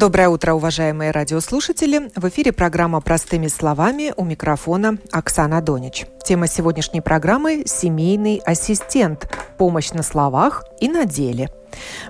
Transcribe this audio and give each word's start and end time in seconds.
Доброе 0.00 0.30
утро, 0.30 0.54
уважаемые 0.54 1.10
радиослушатели. 1.10 2.10
В 2.16 2.26
эфире 2.30 2.52
программа 2.52 3.02
«Простыми 3.02 3.48
словами» 3.48 4.14
у 4.16 4.24
микрофона 4.24 4.96
Оксана 5.12 5.60
Донич. 5.60 6.06
Тема 6.24 6.46
сегодняшней 6.46 7.02
программы– 7.02 7.64
«Семейный 7.66 8.40
ассистент. 8.46 9.30
Помощь 9.58 9.90
на 9.90 10.02
словах 10.02 10.64
и 10.80 10.88
на 10.88 11.04
деле». 11.04 11.50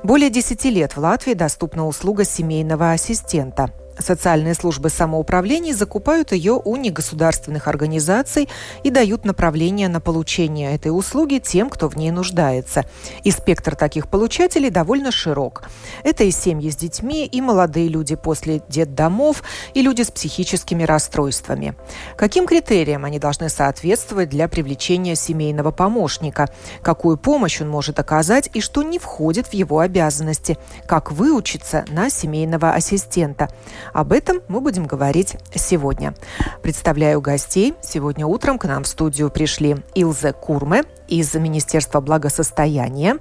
Более 0.05 0.31
10 0.31 0.67
лет 0.67 0.95
в 0.95 1.01
Латвии 1.01 1.35
доступна 1.35 1.85
услуга 1.85 2.23
семейного 2.23 2.93
ассистента. 2.93 3.73
Социальные 4.01 4.55
службы 4.55 4.89
самоуправлений 4.89 5.73
закупают 5.73 6.33
ее 6.33 6.61
у 6.65 6.77
негосударственных 6.77 7.69
организаций 7.69 8.49
и 8.83 8.91
дают 8.91 9.25
направление 9.25 9.89
на 9.89 10.01
получение 10.01 10.75
этой 10.75 10.89
услуги 10.89 11.39
тем, 11.39 11.69
кто 11.69 11.89
в 11.89 11.97
ней 11.97 12.11
нуждается. 12.11 12.85
И 13.25 13.31
спектр 13.31 13.77
таких 13.77 14.09
получателей 14.09 14.71
довольно 14.71 15.11
широк. 15.11 15.65
Это 16.03 16.25
и 16.25 16.31
семьи 16.31 16.71
с 16.71 16.77
детьми, 16.77 17.27
и 17.27 17.41
молодые 17.41 17.89
люди 17.89 18.17
после 18.17 18.63
детдомов, 18.69 19.43
и 19.75 19.83
люди 19.83 20.03
с 20.03 20.11
психическими 20.11 20.85
расстройствами. 20.85 21.75
Каким 22.17 22.47
критериям 22.47 23.05
они 23.05 23.19
должны 23.19 23.49
соответствовать 23.49 24.31
для 24.31 24.49
привлечения 24.49 25.15
семейного 25.15 25.71
помощника? 25.71 26.49
Какую 26.83 27.17
помощь 27.17 27.61
он 27.61 27.69
может 27.69 27.99
оказать 27.99 28.51
и 28.55 28.61
что 28.61 28.83
не 28.83 28.99
входит 28.99 29.49
в 29.49 29.55
его 29.55 29.81
обязанности? 29.81 30.59
Как 30.87 31.13
выучиться 31.13 31.85
на 31.89 32.09
семейного 32.11 32.73
ассистента? 32.73 33.51
Об 33.93 34.13
этом 34.13 34.41
мы 34.49 34.61
будем 34.61 34.87
говорить 34.87 35.37
сегодня. 35.55 36.15
Представляю 36.63 37.21
гостей. 37.21 37.75
Сегодня 37.83 38.27
утром 38.27 38.59
к 38.59 38.65
нам 38.65 38.85
в 38.85 38.89
студию 38.89 39.31
пришли 39.31 39.77
Илзе 39.95 40.33
Курме 40.33 40.85
из 41.09 41.35
Министерства 41.35 42.01
благосостояния. 42.01 43.19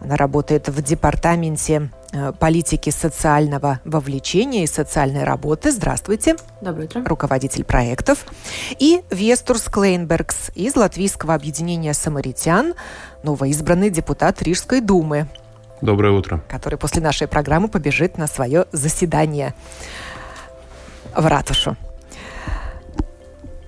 Она 0.00 0.16
работает 0.16 0.68
в 0.68 0.82
департаменте 0.82 1.90
э, 2.12 2.32
политики 2.32 2.90
социального 2.90 3.80
вовлечения 3.84 4.64
и 4.64 4.66
социальной 4.66 5.24
работы. 5.24 5.70
Здравствуйте. 5.70 6.36
Доброе 6.60 6.84
утро. 6.84 7.04
Руководитель 7.04 7.64
проектов. 7.64 8.26
И 8.78 9.02
Вестурс 9.10 9.62
Клейнбергс 9.64 10.50
из 10.54 10.76
Латвийского 10.76 11.34
объединения 11.34 11.94
самаритян, 11.94 12.74
новоизбранный 13.22 13.90
депутат 13.90 14.42
Рижской 14.42 14.80
думы. 14.80 15.28
Доброе 15.84 16.14
утро. 16.14 16.42
Который 16.48 16.78
после 16.78 17.02
нашей 17.02 17.28
программы 17.28 17.68
побежит 17.68 18.16
на 18.16 18.26
свое 18.26 18.64
заседание 18.72 19.52
в 21.14 21.26
ратушу. 21.26 21.76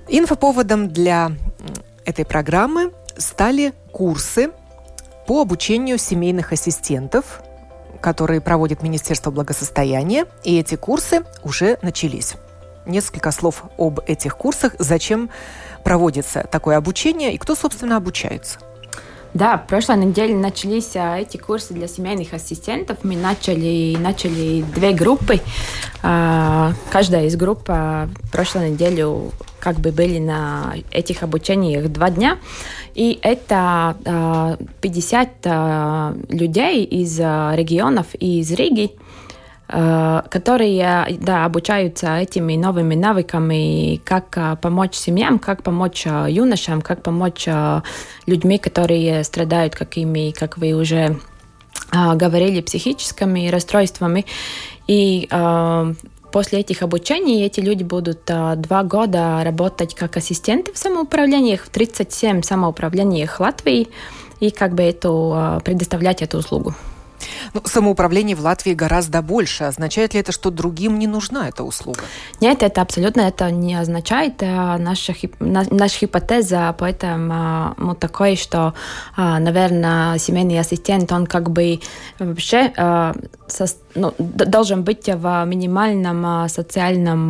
Инфоповодом 0.08 0.88
для 0.88 1.32
этой 2.06 2.24
программы 2.24 2.92
стали 3.18 3.74
курсы 3.92 4.50
по 5.26 5.42
обучению 5.42 5.98
семейных 5.98 6.52
ассистентов, 6.52 7.42
которые 8.00 8.40
проводит 8.40 8.82
Министерство 8.82 9.30
благосостояния, 9.30 10.24
и 10.42 10.58
эти 10.58 10.76
курсы 10.76 11.22
уже 11.44 11.78
начались. 11.82 12.36
Несколько 12.86 13.30
слов 13.30 13.64
об 13.76 14.00
этих 14.06 14.38
курсах, 14.38 14.74
зачем 14.78 15.28
проводится 15.84 16.46
такое 16.50 16.78
обучение 16.78 17.34
и 17.34 17.38
кто, 17.38 17.54
собственно, 17.54 17.98
обучается. 17.98 18.58
Да, 19.36 19.58
прошлой 19.58 19.98
неделе 19.98 20.34
начались 20.34 20.96
а, 20.96 21.18
эти 21.18 21.36
курсы 21.36 21.74
для 21.74 21.88
семейных 21.88 22.32
ассистентов. 22.32 23.00
Мы 23.02 23.16
начали, 23.16 23.94
начали 24.00 24.62
две 24.74 24.92
группы. 24.92 25.40
А, 26.02 26.72
каждая 26.90 27.26
из 27.26 27.36
групп 27.36 27.64
а, 27.68 28.08
прошлой 28.32 28.70
неделю 28.70 29.32
как 29.60 29.78
бы 29.78 29.92
были 29.92 30.20
на 30.20 30.76
этих 30.90 31.22
обучениях 31.22 31.92
два 31.92 32.08
дня. 32.08 32.38
И 32.94 33.18
это 33.20 33.98
а, 34.06 34.56
50 34.80 35.28
а, 35.44 36.16
людей 36.30 36.84
из 36.84 37.18
регионов 37.18 38.06
и 38.18 38.40
из 38.40 38.50
Риги, 38.52 38.92
которые 39.68 41.18
да, 41.20 41.44
обучаются 41.44 42.18
этими 42.18 42.54
новыми 42.56 42.94
навыками, 42.94 44.00
как 44.04 44.36
э, 44.36 44.56
помочь 44.62 44.94
семьям, 44.94 45.40
как 45.40 45.64
помочь 45.64 46.06
э, 46.06 46.26
юношам, 46.30 46.80
как 46.80 47.02
помочь 47.02 47.48
людьми, 48.26 48.58
которые 48.58 49.24
страдают 49.24 49.74
какими, 49.74 50.30
как 50.30 50.58
вы 50.58 50.72
уже 50.72 51.18
говорили, 51.92 52.60
психическими 52.60 53.48
расстройствами. 53.48 54.24
И 54.86 55.28
после 56.32 56.60
этих 56.60 56.82
обучений 56.82 57.44
эти 57.44 57.60
люди 57.60 57.82
будут 57.82 58.24
два 58.24 58.82
года 58.82 59.42
работать 59.44 59.94
как 59.94 60.16
ассистенты 60.16 60.72
в 60.72 60.78
самоуправлениях, 60.78 61.64
в 61.64 61.68
37 61.68 62.42
самоуправлениях 62.42 63.38
Латвии, 63.40 63.88
и 64.40 64.50
как 64.50 64.74
бы 64.74 64.82
эту, 64.82 65.60
предоставлять 65.64 66.22
эту 66.22 66.38
услугу. 66.38 66.74
Ну, 67.56 67.62
самоуправление 67.64 68.36
в 68.36 68.40
Латвии 68.40 68.74
гораздо 68.74 69.22
больше. 69.22 69.64
Означает 69.64 70.12
ли 70.12 70.20
это, 70.20 70.30
что 70.30 70.50
другим 70.50 70.98
не 70.98 71.06
нужна 71.06 71.48
эта 71.48 71.64
услуга? 71.64 72.00
Нет, 72.38 72.62
это 72.62 72.82
абсолютно 72.82 73.22
это 73.22 73.50
не 73.50 73.74
означает. 73.76 74.42
Э, 74.42 74.76
наша, 74.76 75.14
наша 75.40 76.00
гипотеза 76.00 76.74
поэтому 76.78 77.72
ну, 77.78 77.94
такой, 77.94 78.36
что, 78.36 78.74
а, 79.16 79.38
наверное, 79.38 80.18
семейный 80.18 80.60
ассистент, 80.60 81.10
он 81.12 81.26
как 81.26 81.48
бы 81.48 81.80
вообще 82.18 82.74
э, 82.76 83.14
ну, 83.96 84.14
должен 84.18 84.84
быть 84.84 85.08
в 85.08 85.44
минимальном 85.46 86.48
социальном 86.48 87.28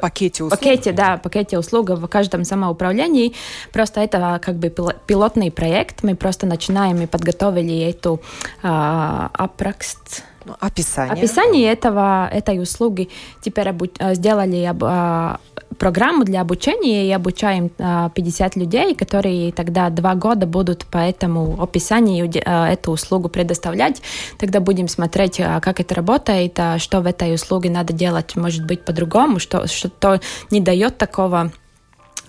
пакете 0.00 0.44
услуг. 0.44 0.58
Пакете, 0.58 0.92
да, 0.92 1.16
пакете 1.16 1.58
услуг 1.58 1.90
в 1.90 2.06
каждом 2.08 2.44
самоуправлении. 2.44 3.34
Просто 3.72 4.00
это 4.00 4.40
как 4.42 4.56
бы 4.56 4.72
пилотный 5.06 5.50
проект. 5.50 6.02
Мы 6.02 6.14
просто 6.14 6.46
начинаем 6.46 7.00
и 7.00 7.06
подготовили 7.06 7.78
эту 7.88 8.20
а, 8.62 9.30
апракст. 9.32 10.24
Ну, 10.44 10.54
описание. 10.60 11.12
Описание 11.14 11.72
этого, 11.72 12.28
этой 12.32 12.60
услуги. 12.60 13.08
Теперь 13.40 13.68
обу- 13.68 13.94
а, 13.98 14.14
сделали 14.14 14.64
об, 14.64 14.82
а, 14.84 15.40
программу 15.78 16.24
для 16.24 16.40
обучения 16.40 17.06
и 17.06 17.12
обучаем 17.12 17.70
а, 17.78 18.10
50 18.10 18.56
людей, 18.56 18.94
которые 18.94 19.52
тогда 19.52 19.90
два 19.90 20.14
года 20.14 20.46
будут 20.46 20.86
по 20.86 20.98
этому 20.98 21.60
описанию 21.62 22.30
а, 22.44 22.68
эту 22.70 22.92
услугу 22.92 23.28
предоставлять. 23.28 24.02
Тогда 24.38 24.60
будем 24.60 24.88
смотреть, 24.88 25.40
а, 25.40 25.60
как 25.60 25.80
это 25.80 25.94
работает, 25.94 26.58
а, 26.58 26.78
что 26.78 27.00
в 27.00 27.06
этой 27.06 27.34
услуге 27.34 27.70
надо 27.70 27.92
делать, 27.92 28.36
может 28.36 28.66
быть, 28.66 28.84
по-другому, 28.84 29.38
что, 29.38 29.66
что 29.66 30.20
не 30.50 30.60
дает 30.60 30.98
такого 30.98 31.52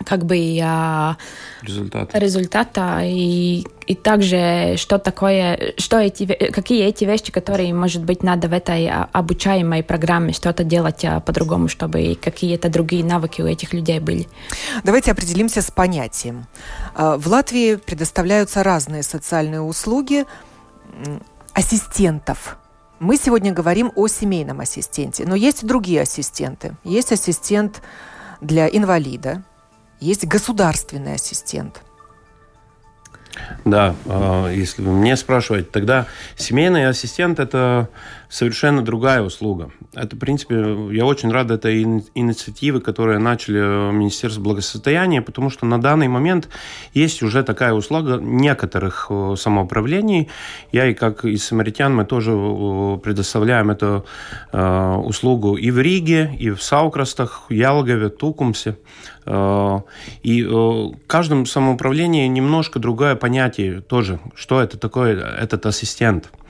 как 0.05 0.25
бы 0.25 0.59
а, 0.61 1.17
результата, 1.61 2.17
результата 2.17 2.99
и, 3.03 3.65
и 3.87 3.95
также 3.95 4.75
что 4.77 4.97
такое, 4.97 5.73
что 5.77 5.99
эти, 5.99 6.25
какие 6.25 6.85
эти 6.85 7.05
вещи, 7.05 7.31
которые, 7.31 7.73
может 7.73 8.03
быть, 8.03 8.23
надо 8.23 8.47
в 8.47 8.53
этой 8.53 8.87
а, 8.87 9.09
обучаемой 9.11 9.83
программе 9.83 10.33
что-то 10.33 10.63
делать 10.63 11.05
а, 11.05 11.19
по-другому, 11.19 11.67
чтобы 11.67 12.17
какие-то 12.21 12.69
другие 12.69 13.03
навыки 13.03 13.41
у 13.41 13.47
этих 13.47 13.73
людей 13.73 13.99
были. 13.99 14.27
Давайте 14.83 15.11
определимся 15.11 15.61
с 15.61 15.71
понятием. 15.71 16.47
А, 16.95 17.17
в 17.17 17.27
Латвии 17.27 17.75
предоставляются 17.75 18.63
разные 18.63 19.03
социальные 19.03 19.61
услуги 19.61 20.25
ассистентов. 21.53 22.57
Мы 22.99 23.17
сегодня 23.17 23.51
говорим 23.51 23.91
о 23.95 24.07
семейном 24.07 24.61
ассистенте, 24.61 25.25
но 25.25 25.35
есть 25.35 25.63
и 25.63 25.67
другие 25.67 26.01
ассистенты. 26.01 26.75
Есть 26.83 27.11
ассистент 27.11 27.81
для 28.39 28.67
инвалида, 28.67 29.43
есть 29.99 30.25
государственный 30.25 31.15
ассистент. 31.15 31.81
Да, 33.65 33.95
а, 34.05 34.51
если 34.51 34.81
вы 34.81 34.91
меня 34.91 35.17
спрашиваете, 35.17 35.69
тогда 35.71 36.07
семейный 36.35 36.87
ассистент– 36.87 37.39
это 37.39 37.89
совершенно 38.33 38.81
другая 38.81 39.21
услуга. 39.21 39.69
Это, 39.93 40.15
в 40.15 40.19
принципе, 40.19 40.55
я 40.91 41.05
очень 41.05 41.31
рад 41.31 41.51
этой 41.51 41.83
инициативы, 42.15 42.81
которые 42.81 43.19
начали 43.19 43.91
Министерство 43.91 44.41
благосостояния, 44.41 45.21
потому 45.21 45.51
что 45.51 45.67
на 45.67 45.79
данный 45.79 46.07
момент 46.07 46.49
есть 46.95 47.21
уже 47.21 47.43
такая 47.43 47.73
услуга 47.73 48.17
некоторых 48.19 49.07
э, 49.11 49.35
самоуправлений. 49.37 50.29
Я 50.71 50.87
и 50.87 50.95
как 50.95 51.25
и 51.25 51.37
самаритян 51.37 51.95
мы 51.95 52.05
тоже 52.05 52.31
э, 52.31 52.97
предоставляем 53.03 53.69
эту 53.69 54.03
э, 54.51 54.95
услугу 54.95 55.55
и 55.55 55.69
в 55.69 55.79
Риге, 55.79 56.35
и 56.39 56.49
в 56.49 56.61
Саукрастах, 56.63 57.45
Ялгове, 57.49 58.09
Тукумсе. 58.09 58.77
И 59.25 60.43
в 60.43 60.95
каждом 61.07 61.45
самоуправлении 61.45 62.27
немножко 62.27 62.79
другое 62.79 63.15
понятие 63.15 63.81
тоже, 63.81 64.19
что 64.35 64.61
это 64.61 64.77
такое 64.77 65.17
этот 65.17 65.65
ассистент– 65.65 66.29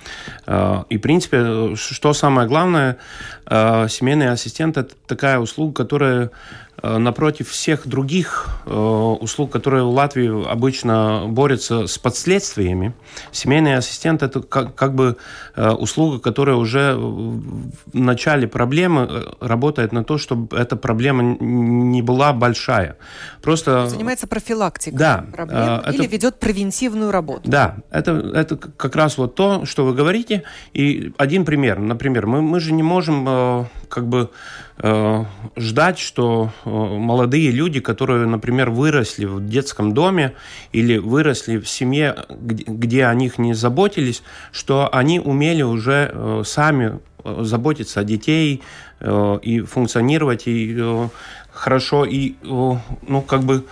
Э, 0.46 0.84
и, 0.90 0.98
в 0.98 1.02
принципе, 1.02 1.76
что 1.76 2.14
самое 2.14 2.48
главное, 2.48 2.98
э, 3.46 3.88
семейный 3.90 4.30
ассистент– 4.32 4.78
это 4.78 4.94
такая 5.08 5.40
услуга, 5.40 5.74
которая 5.74 6.26
э, 6.26 6.30
напротив 6.84 7.50
всех 7.50 7.88
других 7.88 8.48
э, 8.66 8.74
услуг, 8.74 9.52
которые 9.52 9.84
в 9.84 9.90
Латвии 9.90 10.50
обычно 10.50 11.24
борются 11.28 11.88
с 11.88 11.98
последствиями, 11.98 12.94
семейный 13.32 13.78
ассистент 13.78 14.22
это 14.22 14.42
как, 14.42 14.76
как 14.76 14.94
бы 14.94 15.18
услуга, 15.56 16.20
которая 16.20 16.56
уже 16.56 16.96
в 16.96 17.72
начале 17.94 18.48
проблемы 18.48 19.34
работает 19.40 19.92
на 19.92 20.04
то, 20.04 20.18
чтобы 20.18 20.56
эта 20.58 20.76
проблема 20.76 21.24
не 21.24 22.02
была 22.02 22.34
большая. 22.34 22.98
Просто 23.42 23.88
занимается 23.88 24.28
профилактикой 24.28 24.98
да, 24.98 25.26
проблем 25.32 25.60
это, 25.60 25.92
или 25.92 26.08
ведет 26.08 26.40
превентивную 26.40 27.12
работу. 27.12 27.50
Да, 27.50 27.78
это 27.92 28.12
это 28.12 28.58
как 28.58 28.96
раз 28.96 29.18
вот 29.18 29.36
то, 29.36 29.66
что 29.66 29.86
вы 29.86 29.94
говорите. 29.94 30.44
И 30.74 31.14
один 31.18 31.46
пример, 31.46 31.80
например, 31.80 32.28
мы 32.28 32.42
мы 32.42 32.60
же 32.60 32.74
не 32.74 32.84
можем 32.84 33.70
как 33.90 34.08
бы 34.08 34.32
Э, 34.80 35.26
ждать, 35.56 36.00
что 36.00 36.50
э, 36.66 36.70
молодые 36.74 37.52
люди, 37.52 37.80
которые, 37.80 38.26
например, 38.26 38.70
выросли 38.70 39.26
в 39.26 39.46
детском 39.46 39.94
доме 39.94 40.34
или 40.72 40.98
выросли 40.98 41.58
в 41.58 41.68
семье, 41.68 42.26
где 42.30 43.06
о 43.06 43.14
них 43.14 43.38
не 43.38 43.54
заботились, 43.54 44.24
что 44.52 44.90
они 44.92 45.20
умели 45.20 45.62
уже 45.62 46.12
э, 46.12 46.44
сами 46.46 47.00
заботиться 47.24 48.02
о 48.02 48.04
детей 48.04 48.62
и 49.02 49.62
функционировать 49.62 50.44
и 50.46 50.78
хорошо 51.54 52.04
и 52.04 52.36
ну 52.44 53.22
как 53.26 53.44
бы 53.44 53.64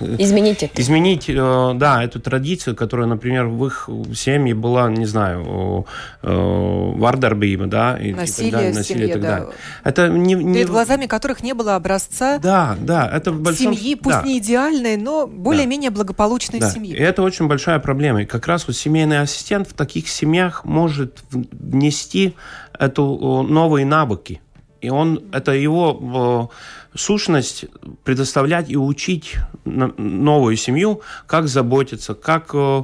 изменить 0.00 0.62
это. 0.62 0.80
Изменить, 0.80 1.28
э, 1.28 1.72
да, 1.74 2.02
эту 2.02 2.20
традицию, 2.20 2.76
которая, 2.76 3.06
например, 3.06 3.46
в 3.46 3.66
их 3.66 3.88
семье 4.14 4.54
была, 4.54 4.90
не 4.90 5.06
знаю, 5.06 5.86
вардарбиба, 6.22 7.66
да, 7.66 7.96
и, 7.98 8.12
насилие, 8.12 8.48
и 8.48 8.50
так 8.50 8.60
далее, 8.60 8.74
насилие 8.74 8.84
семье, 8.84 9.08
и 9.08 9.12
так 9.12 9.22
да. 9.22 9.28
далее. 9.28 9.48
Это 9.84 10.08
не, 10.08 10.34
не... 10.34 10.54
Перед 10.54 10.68
глазами 10.68 11.06
которых 11.06 11.42
не 11.42 11.54
было 11.54 11.76
образца 11.76 12.38
да, 12.38 12.76
да, 12.80 13.08
это 13.12 13.32
большом... 13.32 13.74
семьи, 13.74 13.94
пусть 13.94 14.18
да. 14.18 14.22
не 14.22 14.38
идеальной, 14.38 14.96
но 14.96 15.26
более-менее 15.26 15.90
да. 15.90 15.96
благополучной 15.96 16.60
да. 16.60 16.70
семьи. 16.70 16.94
И 16.94 17.00
это 17.00 17.22
очень 17.22 17.46
большая 17.46 17.78
проблема. 17.78 18.22
И 18.22 18.26
как 18.26 18.46
раз 18.46 18.66
вот 18.66 18.76
семейный 18.76 19.20
ассистент 19.20 19.68
в 19.68 19.74
таких 19.74 20.08
семьях 20.08 20.64
может 20.64 21.18
внести 21.30 22.34
эту 22.78 23.42
новые 23.42 23.86
навыки. 23.86 24.40
И 24.80 24.90
он, 24.90 25.24
это 25.32 25.52
его 25.52 26.50
сущность 26.94 27.66
предоставлять 28.04 28.70
и 28.70 28.76
учить 28.76 29.36
новую 29.64 30.56
семью, 30.56 31.02
как 31.26 31.48
заботиться, 31.48 32.14
как, 32.14 32.50
э, 32.54 32.82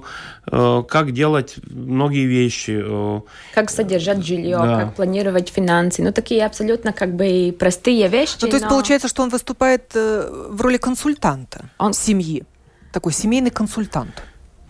э, 0.50 0.82
как 0.88 1.12
делать 1.12 1.56
многие 1.66 2.26
вещи. 2.26 2.82
Э. 2.84 3.20
Как 3.54 3.70
содержать 3.70 4.24
жилье, 4.24 4.58
да. 4.58 4.80
как 4.80 4.94
планировать 4.94 5.48
финансы. 5.48 6.02
Ну, 6.02 6.12
такие 6.12 6.44
абсолютно 6.44 6.92
как 6.92 7.14
бы 7.14 7.54
простые 7.58 8.08
вещи. 8.08 8.36
Ну, 8.40 8.48
то 8.48 8.56
есть 8.56 8.64
но... 8.64 8.70
получается, 8.70 9.08
что 9.08 9.22
он 9.22 9.30
выступает 9.30 9.94
в 9.94 10.60
роли 10.60 10.76
консультанта 10.76 11.70
он... 11.78 11.94
семьи. 11.94 12.44
Такой 12.92 13.12
семейный 13.12 13.50
консультант. 13.50 14.22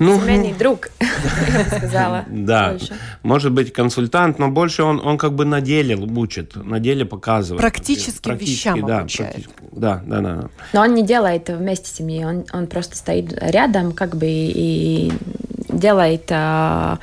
Ну, 0.04 0.20
Семейный 0.20 0.52
друг, 0.52 0.90
я 1.00 1.64
бы 1.64 1.76
сказала. 1.76 2.24
Да, 2.28 2.70
больше. 2.70 2.94
может 3.22 3.52
быть 3.52 3.72
консультант, 3.72 4.38
но 4.38 4.50
больше 4.50 4.82
он, 4.82 5.00
он 5.04 5.16
как 5.16 5.32
бы 5.34 5.44
на 5.44 5.60
деле 5.60 5.96
учит, 5.96 6.56
на 6.56 6.78
деле 6.78 7.04
показывает. 7.04 7.60
Практически, 7.60 8.22
практически 8.22 8.68
вещам 8.68 8.86
да, 8.86 8.98
обучает. 8.98 9.48
Да, 9.72 10.02
да, 10.06 10.20
да. 10.20 10.48
Но 10.72 10.82
он 10.82 10.94
не 10.94 11.02
делает 11.02 11.48
вместе 11.48 11.88
с 11.88 11.92
семьей, 11.94 12.26
он, 12.26 12.44
он 12.52 12.66
просто 12.66 12.96
стоит 12.96 13.32
рядом 13.40 13.92
как 13.92 14.16
бы 14.16 14.26
и 14.28 15.10
делает... 15.68 16.26
А, 16.30 16.98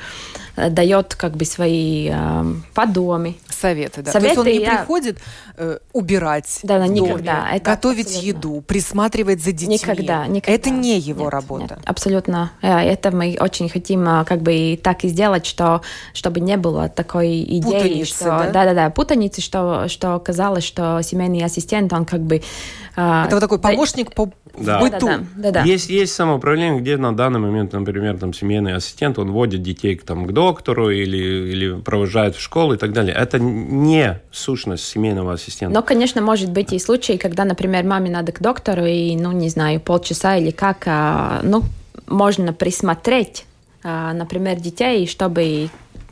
дает 0.56 1.14
как 1.14 1.36
бы 1.36 1.44
свои 1.44 2.10
э, 2.12 2.44
подумы. 2.74 3.36
Советы, 3.48 4.02
да. 4.02 4.12
Советы, 4.12 4.34
То 4.34 4.48
есть 4.48 4.56
он 4.56 4.60
не 4.60 4.66
я... 4.66 4.78
приходит 4.78 5.18
э, 5.56 5.78
убирать 5.92 6.60
да, 6.62 6.78
да, 6.78 6.86
никогда. 6.86 7.48
Это 7.52 7.70
готовить 7.70 8.06
абсолютно. 8.06 8.28
еду, 8.28 8.60
присматривать 8.62 9.42
за 9.42 9.52
детьми. 9.52 9.74
Никогда, 9.74 10.26
никогда. 10.26 10.52
Это 10.52 10.70
не 10.70 10.98
его 10.98 11.24
нет, 11.24 11.32
работа. 11.32 11.62
Нет, 11.62 11.78
абсолютно. 11.84 12.52
Э, 12.60 12.78
это 12.78 13.10
мы 13.10 13.36
очень 13.40 13.68
хотим 13.68 14.06
э, 14.06 14.24
как 14.24 14.42
бы 14.42 14.52
и 14.54 14.76
так 14.76 15.04
и 15.04 15.08
сделать, 15.08 15.46
что 15.46 15.82
чтобы 16.12 16.40
не 16.40 16.56
было 16.56 16.88
такой 16.88 17.42
идеи, 17.42 17.60
путаницы, 17.62 18.14
что 18.14 18.24
да, 18.52 18.64
да, 18.64 18.74
да, 18.74 18.90
путаницы, 18.90 19.40
что 19.40 19.88
что 19.88 20.18
казалось, 20.18 20.64
что 20.64 21.00
семейный 21.02 21.44
ассистент 21.44 21.92
он 21.92 22.04
как 22.04 22.20
бы 22.20 22.36
э, 22.36 22.91
это 22.94 23.28
вот 23.32 23.40
такой 23.40 23.58
помощник 23.58 24.08
да, 24.08 24.14
по 24.14 24.32
да. 24.58 24.80
быту. 24.80 25.06
Да, 25.06 25.18
да, 25.18 25.24
да, 25.36 25.50
да. 25.50 25.62
Есть, 25.62 25.88
есть 25.88 26.12
самоуправление, 26.14 26.80
где 26.80 26.96
на 26.96 27.14
данный 27.14 27.40
момент, 27.40 27.72
например, 27.72 28.18
там 28.18 28.32
семейный 28.32 28.74
ассистент, 28.74 29.18
он 29.18 29.30
водит 29.30 29.62
детей 29.62 29.96
к, 29.96 30.04
там, 30.04 30.26
к 30.26 30.32
доктору 30.32 30.90
или, 30.90 31.16
или 31.16 31.80
провожает 31.80 32.36
в 32.36 32.40
школу 32.40 32.74
и 32.74 32.76
так 32.76 32.92
далее. 32.92 33.14
Это 33.14 33.38
не 33.38 34.20
сущность 34.30 34.84
семейного 34.84 35.34
ассистента. 35.34 35.74
Но, 35.74 35.82
конечно, 35.82 36.20
может 36.20 36.50
быть 36.50 36.72
и 36.72 36.78
случаи, 36.78 37.16
когда, 37.16 37.44
например, 37.44 37.84
маме 37.84 38.10
надо 38.10 38.32
к 38.32 38.40
доктору 38.40 38.84
и, 38.84 39.16
ну, 39.16 39.32
не 39.32 39.48
знаю, 39.48 39.80
полчаса 39.80 40.36
или 40.36 40.50
как, 40.50 40.84
а, 40.86 41.40
ну, 41.42 41.62
можно 42.06 42.52
присмотреть 42.52 43.46
а, 43.84 44.12
например, 44.12 44.60
детей, 44.60 45.06
чтобы 45.08 45.68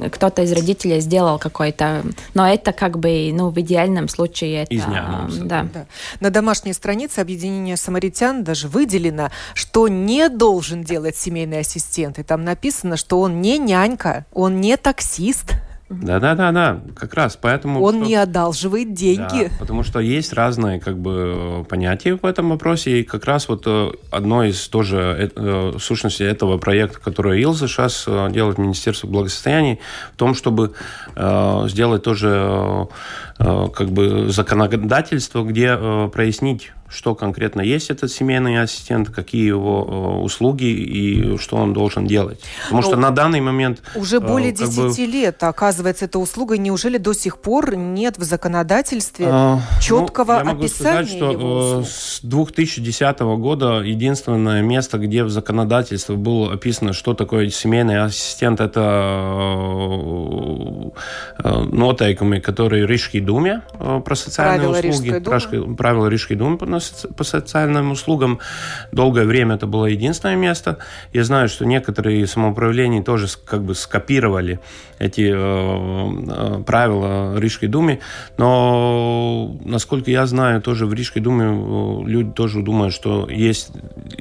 кто-то 0.09 0.43
из 0.43 0.53
родителей 0.53 1.01
сделал 1.01 1.39
какой-то... 1.39 2.03
Но 2.35 2.49
это 2.49 2.73
как 2.73 2.99
бы, 2.99 3.31
ну, 3.33 3.51
в 3.51 3.61
идеальном 3.61 4.09
случае 4.09 4.63
это... 4.63 4.75
Да. 5.45 5.67
да. 5.73 5.87
На 6.21 6.31
домашней 6.31 6.73
странице 6.73 7.21
объединения 7.21 7.77
самаритян 7.77 8.45
даже 8.45 8.69
выделено, 8.69 9.31
что 9.55 9.89
не 9.89 10.29
должен 10.29 10.83
делать 10.83 11.17
семейный 11.17 11.61
ассистент. 11.61 12.19
И 12.19 12.23
там 12.23 12.45
написано, 12.45 12.97
что 12.97 13.21
он 13.21 13.41
не 13.41 13.59
нянька, 13.59 14.25
он 14.33 14.61
не 14.61 14.77
таксист, 14.77 15.55
да, 15.91 16.21
да, 16.21 16.37
да, 16.37 16.53
да, 16.53 16.81
как 16.95 17.15
раз 17.15 17.37
поэтому. 17.37 17.83
Он 17.83 17.97
что... 17.97 18.07
не 18.07 18.15
одалживает 18.15 18.95
деньги. 18.95 19.51
Да, 19.51 19.57
потому 19.59 19.83
что 19.83 19.99
есть 19.99 20.33
разные 20.33 20.79
как 20.79 20.97
бы 20.97 21.67
понятия 21.69 22.15
в 22.15 22.25
этом 22.25 22.51
вопросе, 22.51 23.01
и 23.01 23.03
как 23.03 23.25
раз 23.25 23.49
вот 23.49 23.65
э, 23.67 23.91
одно 24.13 24.45
из 24.45 24.69
тоже 24.69 25.33
э, 25.35 25.73
сущностей 25.81 26.25
этого 26.25 26.59
проекта, 26.59 27.01
который 27.01 27.43
Илза 27.43 27.67
сейчас 27.67 28.05
э, 28.07 28.29
делает 28.31 28.59
Министерство 28.59 29.09
благосостояния, 29.09 29.81
в 30.15 30.17
том, 30.17 30.35
чтобы 30.35 30.75
э, 31.17 31.67
сделать 31.67 32.05
тоже 32.05 32.87
э, 33.41 33.69
как 33.75 33.91
бы 33.91 34.31
законодательство, 34.31 35.43
где 35.43 35.77
э, 35.77 36.09
прояснить 36.13 36.71
что 36.91 37.15
конкретно 37.15 37.61
есть 37.61 37.91
этот 37.91 38.11
семейный 38.11 38.61
ассистент, 38.61 39.11
какие 39.11 39.47
его 39.47 39.87
э, 40.19 40.23
услуги 40.23 40.65
и 40.65 41.39
что 41.39 41.57
он 41.57 41.73
должен 41.73 42.07
делать. 42.07 42.41
Потому 42.65 42.83
Но 42.83 42.87
что 42.87 42.97
ну, 42.97 43.03
на 43.03 43.11
данный 43.11 43.41
момент... 43.41 43.81
Уже 43.95 44.17
э, 44.17 44.21
более 44.21 44.53
10 44.53 44.77
бы... 44.77 45.07
лет, 45.07 45.43
оказывается, 45.43 46.07
эта 46.07 46.19
услуга. 46.19 46.59
Неужели 46.59 46.99
до 46.99 47.13
сих 47.13 47.39
пор 47.39 47.77
нет 47.77 48.19
в 48.19 48.25
законодательстве 48.25 49.27
а, 49.29 49.61
четкого 49.81 50.33
ну, 50.33 50.39
я 50.39 50.45
могу 50.45 50.65
описания 50.65 51.07
сказать, 51.07 51.09
что 51.09 51.31
его 51.31 51.85
с 51.85 52.21
2010 52.23 53.21
года 53.21 53.81
единственное 53.81 54.63
место, 54.63 54.99
где 54.99 55.23
в 55.23 55.31
законодательстве 55.31 56.17
было 56.17 56.53
описано, 56.53 56.93
что 56.93 57.15
такое 57.15 57.51
семейный 57.51 58.03
ассистент, 58.03 58.61
это 58.61 58.81
нотайками, 61.45 62.41
которые 62.41 62.87
Рижской 62.87 63.21
думе 63.21 63.63
про 63.79 64.15
социальные 64.15 64.69
правила 64.71 64.91
услуги. 64.91 65.75
Правила 65.77 66.07
Рижской 66.09 66.37
думы 66.37 66.59
по 67.17 67.25
социальным 67.25 67.91
услугам. 67.93 68.39
Долгое 68.93 69.25
время 69.25 69.57
это 69.57 69.67
было 69.67 69.87
единственное 69.87 70.37
место. 70.37 70.79
Я 71.13 71.25
знаю, 71.25 71.49
что 71.49 71.65
некоторые 71.65 72.27
самоуправления 72.27 73.03
тоже 73.03 73.27
как 73.45 73.63
бы 73.63 73.75
скопировали 73.75 74.61
эти 74.99 75.31
э, 75.33 76.59
э, 76.59 76.63
правила 76.65 77.39
Рижской 77.39 77.69
думе, 77.69 78.01
но, 78.37 79.57
насколько 79.65 80.11
я 80.11 80.27
знаю, 80.27 80.61
тоже 80.61 80.87
в 80.87 80.93
Рижской 80.93 81.23
думе 81.23 81.47
э, 81.47 82.09
люди 82.09 82.33
тоже 82.33 82.63
думают, 82.63 82.95
что 82.95 83.29
есть 83.29 83.71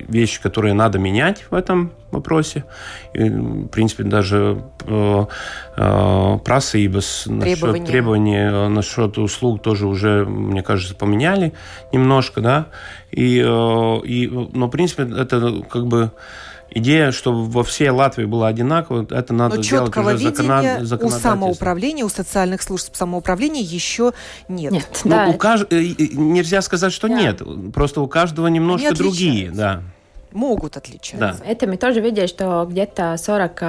вещи, 0.08 0.42
которые 0.42 0.74
надо 0.74 1.00
менять 1.00 1.46
в 1.50 1.54
этом 1.54 1.92
вопросе. 2.12 2.64
И, 3.14 3.30
в 3.30 3.68
принципе, 3.68 4.04
даже 4.04 4.64
э, 4.86 5.26
э, 5.78 6.38
прасības 6.44 7.28
насчет 7.28 7.86
требований 7.86 8.38
э, 8.38 8.68
насчет 8.68 9.18
услуг 9.18 9.62
тоже 9.62 9.88
уже, 9.88 10.26
мне 10.26 10.64
кажется, 10.64 10.96
поменяли 10.96 11.54
немножко, 11.92 12.42
да. 12.42 12.68
И, 13.12 13.40
э, 13.40 14.00
и, 14.06 14.28
но, 14.54 14.68
в 14.68 14.70
принципе, 14.70 15.04
это 15.04 15.64
как 15.70 15.88
бы 15.88 16.12
идея, 16.72 17.12
чтобы 17.12 17.46
во 17.46 17.64
всей 17.64 17.90
Латвии 17.90 18.26
было 18.26 18.48
одинаково, 18.48 19.06
это 19.10 19.34
надо 19.34 19.58
Но 19.58 19.62
делать 19.62 19.96
уже 19.96 20.86
закона... 20.86 21.16
у 21.16 21.20
самоуправления, 21.20 22.06
у 22.06 22.10
социальных 22.10 22.62
служб 22.62 22.96
самоуправления 22.96 23.62
еще 23.62 24.14
нет. 24.48 24.72
нет 24.72 25.02
ну, 25.04 25.12
да. 25.12 25.28
у 25.28 25.34
кажд... 25.34 25.72
Э, 25.72 25.82
нельзя 25.82 26.62
сказать, 26.62 26.94
что 26.94 27.08
да. 27.08 27.16
нет. 27.16 27.42
Просто 27.74 28.02
у 28.02 28.08
каждого 28.08 28.48
немножко 28.48 28.94
другие. 28.96 29.52
Да 29.52 29.84
могут 30.32 30.78
отличаться. 30.78 31.18
Да. 31.40 31.46
Это 31.46 31.68
мы 31.68 31.78
тоже 31.78 32.02
видели, 32.02 32.28
что 32.28 32.66
где-то 32.70 33.18
40, 33.18 33.58
э, 33.62 33.66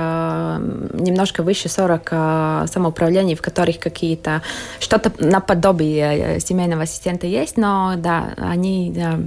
немножко 0.95 1.43
выше 1.43 1.69
40 1.69 2.09
э, 2.11 2.67
самоуправлений, 2.73 3.35
в 3.35 3.43
которых 3.43 3.79
какие-то 3.79 4.43
что-то 4.79 5.12
наподобие 5.19 6.37
э, 6.37 6.40
семейного 6.40 6.83
ассистента 6.83 7.26
есть, 7.26 7.57
но 7.57 7.95
да, 7.97 8.35
они 8.37 8.93
да, 8.95 9.19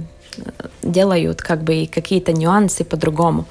делают 0.82 1.42
как 1.42 1.62
бы 1.62 1.88
какие-то 1.92 2.32
нюансы 2.32 2.84
по-другому. 2.84 3.46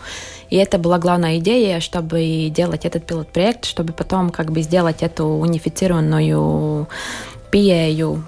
И 0.49 0.57
это 0.57 0.77
была 0.77 0.99
главная 0.99 1.39
идея, 1.39 1.79
чтобы 1.79 2.49
делать 2.49 2.85
этот 2.85 3.05
пилот-проект, 3.05 3.65
чтобы 3.65 3.91
потом 3.91 4.29
как 4.29 4.51
бы 4.51 4.61
сделать 4.61 5.01
эту 5.01 5.25
унифицированную 5.25 6.87
пиею 7.49 8.23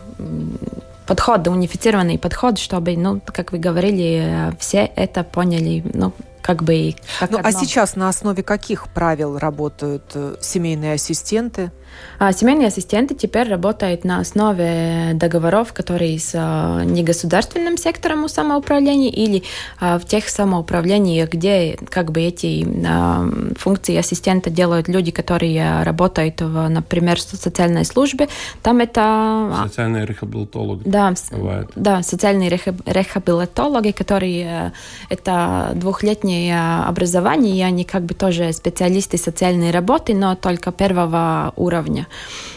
подход, 1.06 1.48
унифицированный 1.48 2.18
подход, 2.18 2.58
чтобы, 2.58 2.96
ну, 2.98 3.22
как 3.26 3.52
вы 3.52 3.58
говорили, 3.58 4.54
все 4.60 4.90
это 4.96 5.24
поняли, 5.24 5.84
ну, 5.94 6.14
как 6.42 6.64
бы... 6.64 6.96
Как 7.20 7.32
ну, 7.32 7.40
а 7.44 7.52
сейчас 7.52 7.96
на 7.96 8.08
основе 8.08 8.44
каких 8.44 8.88
правил 8.90 9.40
работают 9.40 10.04
э, 10.14 10.36
семейные 10.42 10.94
ассистенты? 10.94 11.72
А 12.18 12.32
семейные 12.32 12.68
ассистенты 12.68 13.14
теперь 13.16 13.50
работают 13.50 14.04
на 14.04 14.20
основе 14.20 15.12
договоров, 15.14 15.74
которые 15.74 16.20
с 16.20 16.32
а, 16.34 16.84
негосударственным 16.84 17.78
сектором 17.78 18.28
самоуправления 18.30 19.10
или 19.10 19.44
а, 19.80 20.00
в 20.00 20.06
тех 20.06 20.30
самоуправлениях, 20.30 21.30
где 21.30 21.78
как 21.90 22.12
бы 22.12 22.22
эти 22.22 22.66
а, 22.88 23.28
функции 23.58 23.98
ассистента 23.98 24.50
делают 24.50 24.88
люди, 24.88 25.12
которые 25.12 25.84
работают, 25.84 26.42
в, 26.42 26.68
например, 26.70 27.18
в 27.18 27.22
социальной 27.22 27.86
службе. 27.86 28.30
Там 28.62 28.80
это... 28.80 29.64
Социальные 29.64 30.06
рехабилитологи. 30.06 30.84
Да, 30.86 31.14
бывают. 31.32 31.72
да 31.76 32.02
социальные 32.02 32.50
рехабилитологи, 32.50 33.92
которые 33.92 34.74
это 35.10 35.72
двухлетнее 35.76 36.82
образование, 36.86 37.58
и 37.58 37.62
они 37.62 37.84
как 37.84 38.04
бы 38.04 38.14
тоже 38.14 38.54
специалисты 38.54 39.18
социальной 39.18 39.72
работы, 39.72 40.14
но 40.14 40.36
только 40.36 40.72
первого 40.72 41.54
уровня 41.56 41.85
уровня. 41.86 42.08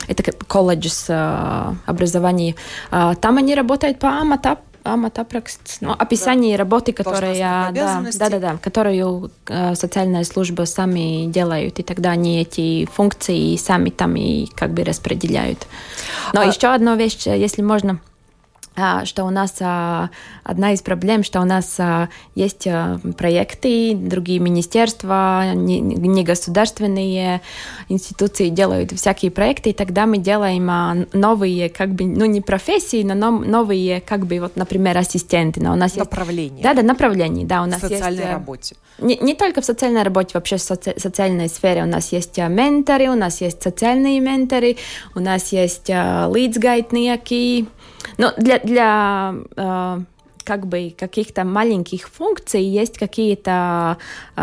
Это 0.08 0.32
колледж 0.46 0.88
с 0.88 1.06
э, 1.08 1.74
образованием. 1.86 2.54
А, 2.90 3.14
там 3.14 3.36
они 3.38 3.54
работают 3.54 3.98
по 3.98 4.08
амата, 4.08 4.58
аматапракст, 4.84 5.78
ну, 5.80 5.92
описание 5.92 6.56
да. 6.56 6.64
работы, 6.64 6.92
которая, 6.92 7.72
да, 7.72 8.02
да, 8.12 8.28
да, 8.30 8.38
да, 8.38 8.56
которую 8.56 9.30
э, 9.48 9.74
социальная 9.74 10.24
служба 10.24 10.64
сами 10.64 11.26
делают, 11.26 11.78
и 11.78 11.82
тогда 11.82 12.10
они 12.10 12.40
эти 12.40 12.86
функции 12.86 13.56
сами 13.56 13.90
там 13.90 14.16
и 14.16 14.46
как 14.46 14.70
бы 14.70 14.84
распределяют. 14.84 15.66
Но 16.32 16.40
а... 16.40 16.44
еще 16.44 16.68
одна 16.68 16.96
вещь, 16.96 17.26
если 17.26 17.62
можно 17.62 18.00
что 19.04 19.24
у 19.24 19.30
нас 19.30 19.56
а, 19.60 20.10
одна 20.44 20.72
из 20.72 20.82
проблем, 20.82 21.24
что 21.24 21.40
у 21.40 21.44
нас 21.44 21.76
а, 21.78 22.08
есть 22.34 22.66
проекты, 23.16 23.94
другие 23.94 24.38
министерства, 24.38 25.52
негосударственные 25.54 27.40
институции 27.88 28.48
делают 28.48 28.92
всякие 28.92 29.30
проекты, 29.30 29.70
и 29.70 29.72
тогда 29.72 30.06
мы 30.06 30.18
делаем 30.18 31.06
новые, 31.12 31.68
как 31.68 31.94
бы, 31.94 32.04
ну 32.04 32.24
не 32.24 32.40
профессии, 32.40 33.02
но 33.02 33.14
новые, 33.30 34.00
как 34.00 34.26
бы, 34.26 34.40
вот, 34.40 34.56
например, 34.56 34.96
ассистенты. 34.98 35.60
Но 35.60 35.72
у 35.72 35.76
нас 35.76 35.96
направление. 35.96 36.50
Есть... 36.50 36.62
Да, 36.62 36.74
да, 36.74 36.82
направление, 36.82 37.46
да, 37.46 37.62
у 37.62 37.66
нас 37.66 37.82
в 37.82 37.88
социальной 37.88 38.20
есть... 38.20 38.32
работе. 38.32 38.76
Не, 38.98 39.16
не 39.16 39.34
только 39.34 39.60
в 39.60 39.64
социальной 39.64 40.02
работе, 40.02 40.30
вообще 40.34 40.56
в 40.56 40.62
соци 40.62 40.94
социальной 40.98 41.48
сфере. 41.48 41.82
У 41.82 41.86
нас 41.86 42.12
есть 42.12 42.36
менторы, 42.38 43.08
у 43.08 43.14
нас 43.14 43.40
есть 43.40 43.62
социальные 43.62 44.20
менторы, 44.20 44.76
у 45.14 45.20
нас 45.20 45.52
есть 45.52 45.88
līdzgaitnieki, 45.88 47.66
но 48.16 48.32
для, 48.36 48.58
для 48.58 49.34
э, 49.56 50.00
как 50.44 50.66
бы 50.66 50.94
каких-то 50.98 51.44
маленьких 51.44 52.08
функций 52.08 52.62
есть 52.62 52.98
какие-то 52.98 53.98
э, 54.36 54.40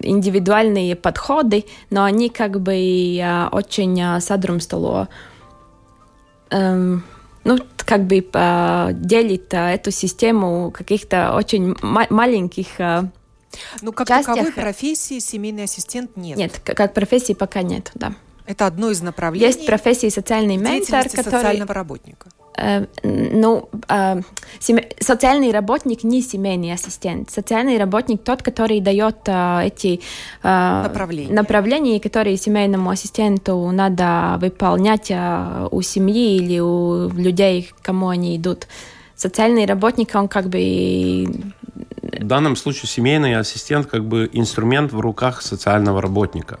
индивидуальные 0.00 0.96
подходы, 0.96 1.64
но 1.90 2.04
они 2.04 2.30
как 2.30 2.60
бы 2.60 2.74
э, 2.74 3.48
очень 3.52 4.00
э, 4.00 4.20
содрумствовали. 4.20 5.08
Э, 6.50 6.96
ну, 7.44 7.58
как 7.76 8.04
бы 8.06 8.26
э, 8.32 8.88
делит 8.94 9.52
э, 9.52 9.74
эту 9.74 9.90
систему 9.90 10.70
каких-то 10.70 11.34
очень 11.34 11.76
ма- 11.82 12.06
маленьких 12.08 12.80
э, 12.80 13.02
ну, 13.82 13.92
как 13.92 14.08
частях. 14.08 14.36
таковой 14.36 14.52
профессии 14.52 15.18
семейный 15.18 15.64
ассистент 15.64 16.16
нет. 16.16 16.38
Нет, 16.38 16.60
как 16.64 16.94
профессии 16.94 17.34
пока 17.34 17.62
нет, 17.62 17.90
да. 17.94 18.14
Это 18.46 18.66
одно 18.66 18.90
из 18.90 19.02
направлений. 19.02 19.46
Есть 19.46 19.66
профессии 19.66 20.08
социальный 20.08 20.56
ментор, 20.56 21.04
который... 21.08 21.24
социального 21.24 21.74
работника. 21.74 22.30
Э, 22.56 22.86
ну, 23.02 23.68
э, 23.88 24.20
социальный 25.00 25.52
работник 25.52 26.04
не 26.04 26.22
семейный 26.22 26.72
ассистент. 26.72 27.30
Социальный 27.30 27.78
работник 27.78 28.22
тот, 28.22 28.42
который 28.42 28.80
дает 28.80 29.16
э, 29.26 29.66
эти 29.66 30.00
направления. 30.42 31.32
направления, 31.32 32.00
которые 32.00 32.36
семейному 32.36 32.90
ассистенту 32.90 33.70
надо 33.70 34.38
выполнять 34.40 35.10
у 35.70 35.82
семьи 35.82 36.36
или 36.36 36.60
у 36.60 37.08
людей, 37.08 37.70
к 37.78 37.84
кому 37.84 38.08
они 38.08 38.36
идут. 38.36 38.66
Социальный 39.16 39.66
работник, 39.66 40.14
он 40.14 40.28
как 40.28 40.48
бы 40.48 41.26
в 42.02 42.24
данном 42.24 42.56
случае 42.56 42.88
семейный 42.88 43.36
ассистент 43.36 43.86
как 43.86 44.04
бы 44.04 44.28
инструмент 44.32 44.92
в 44.92 45.00
руках 45.00 45.42
социального 45.42 46.02
работника. 46.02 46.58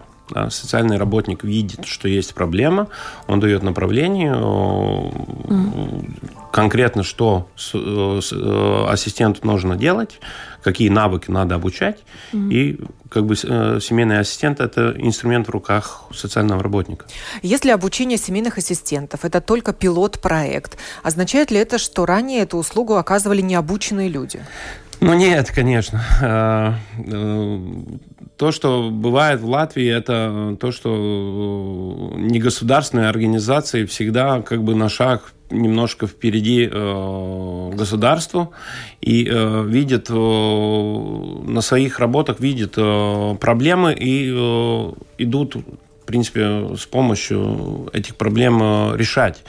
Социальный 0.48 0.96
работник 0.96 1.44
видит, 1.44 1.84
что 1.84 2.08
есть 2.08 2.34
проблема, 2.34 2.88
он 3.26 3.40
дает 3.40 3.62
направление, 3.62 4.32
mm. 4.32 6.50
конкретно 6.52 7.02
что 7.02 7.48
э, 7.74 8.20
ассистенту 8.88 9.46
нужно 9.46 9.76
делать, 9.76 10.20
какие 10.62 10.88
навыки 10.88 11.30
надо 11.30 11.56
обучать, 11.56 11.98
и 12.32 12.78
как 13.10 13.26
бы 13.26 13.34
э, 13.34 13.80
семейный 13.80 14.20
ассистент– 14.20 14.60
это 14.60 14.94
инструмент 14.96 15.48
в 15.48 15.50
руках 15.50 16.04
социального 16.14 16.62
работника. 16.62 17.04
Если 17.42 17.70
обучение 17.70 18.16
семейных 18.16 18.58
ассистентов– 18.58 19.24
это 19.26 19.40
только 19.40 19.74
пилот-проект, 19.74 20.78
означает 21.02 21.50
ли 21.50 21.58
это, 21.58 21.78
что 21.78 22.06
ранее 22.06 22.40
эту 22.40 22.56
услугу 22.56 22.94
оказывали 22.94 23.42
необученные 23.42 24.08
люди? 24.08 24.40
Ну 25.02 25.14
нет, 25.14 25.50
конечно. 25.50 26.00
А, 26.22 26.76
э, 26.96 27.58
то, 28.36 28.52
что 28.52 28.88
бывает 28.88 29.40
в 29.40 29.48
Латвии, 29.48 29.88
это 29.88 30.56
то, 30.60 30.70
что 30.70 32.12
негосударственные 32.16 33.08
организации 33.08 33.84
всегда 33.84 34.42
как 34.42 34.62
бы 34.62 34.76
на 34.76 34.88
шаг 34.88 35.32
немножко 35.50 36.06
впереди 36.06 36.70
э, 36.70 37.70
государству 37.74 38.52
и 39.00 39.28
э, 39.28 39.64
видят 39.66 40.06
э, 40.08 40.14
на 40.14 41.62
своих 41.62 41.98
работах 41.98 42.38
видят 42.38 42.74
э, 42.76 43.36
проблемы 43.40 43.92
и 43.94 44.32
э, 44.32 44.92
идут 45.18 45.56
в 45.56 46.04
принципе, 46.04 46.76
с 46.76 46.86
помощью 46.86 47.88
этих 47.92 48.16
проблем 48.16 48.60
э, 48.62 48.96
решать. 48.96 49.42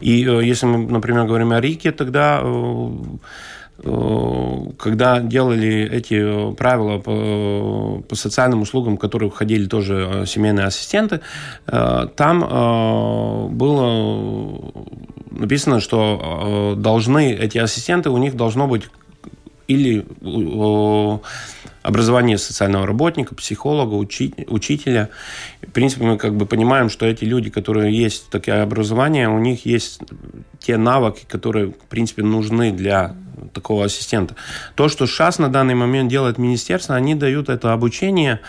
И 0.00 0.24
э, 0.26 0.42
если 0.42 0.64
мы, 0.66 0.90
например, 0.90 1.26
говорим 1.26 1.52
о 1.52 1.60
Рике, 1.60 1.92
тогда 1.92 2.40
э, 2.42 2.46
Э, 2.46 3.55
когда 3.82 5.20
делали 5.20 5.88
эти 5.92 6.54
правила 6.54 6.98
по, 6.98 8.02
по 8.08 8.14
социальным 8.14 8.62
услугам, 8.62 8.96
в 8.96 9.00
которые 9.00 9.30
входили 9.30 9.66
тоже 9.66 10.08
э, 10.10 10.26
семейные 10.26 10.66
ассистенты, 10.66 11.20
э, 11.66 12.08
там 12.16 12.40
было 13.56 14.72
написано, 15.30 15.80
что 15.80 16.74
должны 16.78 17.32
эти 17.32 17.58
ассистенты, 17.58 18.08
у 18.08 18.16
них 18.16 18.34
должно 18.36 18.66
быть 18.66 18.88
или 19.68 20.06
образование 21.82 22.38
социального 22.38 22.86
работника, 22.86 23.34
психолога, 23.34 23.94
учителя. 23.94 25.10
В 25.62 25.70
принципе, 25.70 26.04
мы 26.04 26.18
как 26.18 26.36
бы 26.36 26.46
понимаем, 26.46 26.88
что 26.88 27.06
эти 27.06 27.24
люди, 27.24 27.50
которые 27.50 27.96
есть 27.96 28.28
такое 28.30 28.62
образование, 28.62 29.28
у 29.28 29.38
них 29.38 29.66
есть 29.66 30.00
те 30.58 30.76
навыки, 30.76 31.24
которые, 31.28 31.68
в 31.68 31.86
принципе, 31.88 32.22
нужны 32.22 32.72
для 32.72 33.14
такого 33.52 33.84
ассистента. 33.84 34.34
То, 34.74 34.88
что 34.88 35.06
сейчас 35.06 35.38
на 35.38 35.48
данный 35.48 35.74
момент 35.74 36.10
делает 36.10 36.38
министерство, 36.38 36.96
они 36.96 37.14
дают 37.14 37.48
это 37.48 37.72
обучение 37.72 38.40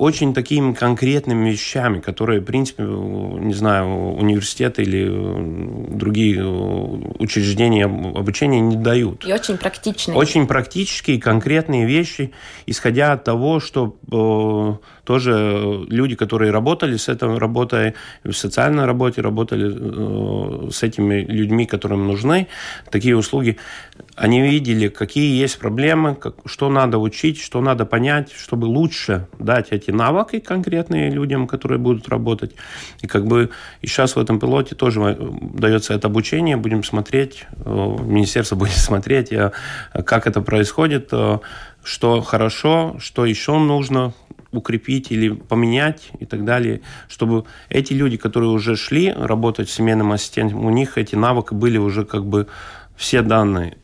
очень 0.00 0.32
такими 0.32 0.72
конкретными 0.72 1.50
вещами, 1.50 2.00
которые, 2.00 2.40
в 2.40 2.44
принципе, 2.44 2.84
не 2.84 3.52
знаю, 3.52 4.14
университеты 4.16 4.82
или 4.82 5.06
другие 5.94 6.42
учреждения 7.18 7.84
обучения 7.84 8.60
не 8.60 8.76
дают. 8.76 9.26
И 9.26 9.32
очень 9.32 9.58
практичные. 9.58 10.16
Очень 10.16 10.46
практические, 10.46 11.20
конкретные 11.20 11.84
вещи, 11.84 12.32
исходя 12.64 13.12
от 13.12 13.24
того, 13.24 13.60
что 13.60 13.98
э, 14.10 14.76
тоже 15.04 15.84
люди, 15.88 16.14
которые 16.14 16.50
работали 16.50 16.96
с 16.96 17.08
этой 17.08 17.38
работой, 17.38 17.94
в 18.24 18.32
социальной 18.32 18.84
работе, 18.84 19.20
работали 19.20 19.70
э, 19.70 20.70
с 20.70 20.82
этими 20.82 21.20
людьми, 21.22 21.66
которым 21.66 22.06
нужны 22.06 22.48
такие 22.90 23.16
услуги, 23.16 23.56
они 24.16 24.42
видели, 24.42 24.88
какие 24.88 25.40
есть 25.40 25.58
проблемы, 25.58 26.14
как, 26.14 26.34
что 26.46 26.68
надо 26.68 26.98
учить, 26.98 27.40
что 27.40 27.60
надо 27.60 27.86
понять, 27.86 28.32
чтобы 28.32 28.66
лучше 28.66 29.26
дать 29.38 29.68
эти 29.70 29.90
навыки 29.90 30.38
конкретные 30.40 31.10
людям, 31.10 31.46
которые 31.46 31.78
будут 31.78 32.08
работать. 32.08 32.54
И 33.02 33.06
как 33.06 33.26
бы 33.26 33.50
и 33.82 33.86
сейчас 33.86 34.16
в 34.16 34.18
этом 34.18 34.38
пилоте 34.38 34.74
тоже 34.74 35.00
э, 35.00 35.16
дается 35.54 35.94
это 35.94 36.08
обучение, 36.08 36.56
будем 36.56 36.84
смотреть, 36.84 37.46
э, 37.64 37.96
министерство 38.04 38.56
будет 38.56 38.72
смотреть, 38.76 39.30
как 40.04 40.26
это 40.26 40.40
происходит, 40.40 41.12
что 41.82 42.20
хорошо, 42.20 42.96
что 42.98 43.24
еще 43.24 43.58
нужно 43.58 44.12
укрепить 44.52 45.12
или 45.12 45.30
поменять 45.30 46.10
и 46.18 46.26
так 46.26 46.44
далее, 46.44 46.80
чтобы 47.08 47.44
эти 47.68 47.92
люди, 47.92 48.16
которые 48.16 48.50
уже 48.50 48.76
шли 48.76 49.12
работать 49.12 49.70
семейным 49.70 50.12
ассистентом, 50.12 50.64
у 50.64 50.70
них 50.70 50.98
эти 50.98 51.14
навыки 51.14 51.54
были 51.54 51.78
уже 51.78 52.04
как 52.04 52.24
бы 52.24 52.46
все 52.96 53.22
данные. 53.22 53.76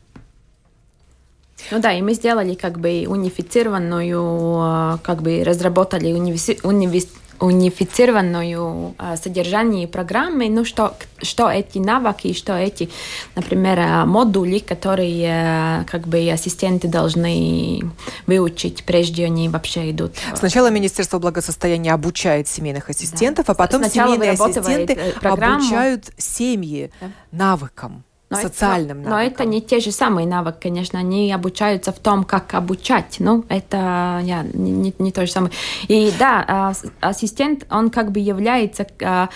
Ну 1.70 1.80
да, 1.80 1.92
и 1.92 2.02
мы 2.02 2.14
сделали 2.14 2.54
как 2.54 2.78
бы 2.78 3.06
унифицированную, 3.08 5.00
как 5.02 5.22
бы 5.22 5.42
разработали 5.44 6.12
универси, 6.12 6.58
унивис, 6.62 7.08
унифицированную 7.40 8.94
э, 8.98 9.16
содержание 9.16 9.88
программы, 9.88 10.48
ну 10.48 10.64
что, 10.64 10.94
что 11.22 11.50
эти 11.50 11.78
навыки, 11.78 12.32
что 12.32 12.56
эти, 12.56 12.88
например, 13.34 13.78
э, 13.78 14.04
модули, 14.04 14.58
которые 14.58 15.84
как 15.90 16.06
бы 16.08 16.30
ассистенты 16.30 16.88
должны 16.88 17.82
выучить, 18.26 18.84
прежде 18.84 19.26
они 19.26 19.48
вообще 19.48 19.90
идут. 19.90 20.12
Сначала 20.34 20.70
Министерство 20.70 21.18
благосостояния 21.18 21.92
обучает 21.92 22.48
семейных 22.48 22.90
ассистентов, 22.90 23.46
да. 23.46 23.52
а 23.52 23.56
потом 23.56 23.82
Сначала 23.82 24.14
семейные 24.14 24.32
ассистенты 24.32 25.14
программу. 25.20 25.56
обучают 25.56 26.04
семьи 26.16 26.90
да. 27.00 27.10
навыкам. 27.32 28.04
Но 28.28 28.38
социальным 28.38 29.02
это, 29.02 29.08
навыкам. 29.08 29.10
Но 29.10 29.20
это 29.20 29.44
не 29.44 29.62
те 29.62 29.78
же 29.78 29.92
самые 29.92 30.26
навыки, 30.26 30.56
конечно, 30.62 30.98
они 30.98 31.32
обучаются 31.32 31.92
в 31.92 32.00
том, 32.00 32.24
как 32.24 32.54
обучать. 32.54 33.16
Ну, 33.20 33.44
это 33.48 34.20
я, 34.24 34.44
не, 34.52 34.72
не, 34.72 34.92
не 34.98 35.12
то 35.12 35.24
же 35.24 35.30
самое. 35.30 35.52
И 35.86 36.12
да, 36.18 36.44
а, 36.48 36.72
ассистент, 37.00 37.66
он 37.70 37.88
как 37.90 38.10
бы 38.10 38.18
является 38.18 38.84
а, 39.00 39.28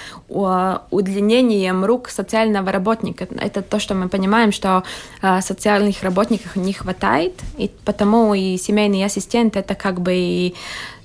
удлинением 0.90 1.85
рук 1.85 2.09
социального 2.09 2.73
работника. 2.73 3.28
Это 3.40 3.62
то, 3.62 3.78
что 3.78 3.94
мы 3.94 4.09
понимаем, 4.09 4.50
что 4.50 4.82
а, 5.23 5.40
социальных 5.40 6.02
работников 6.02 6.56
не 6.56 6.73
хватает, 6.73 7.35
и 7.59 7.70
потому 7.85 8.35
и 8.35 8.56
семейный 8.56 9.04
ассистент 9.04 9.56
это 9.56 9.76
как 9.76 10.00
бы 10.00 10.52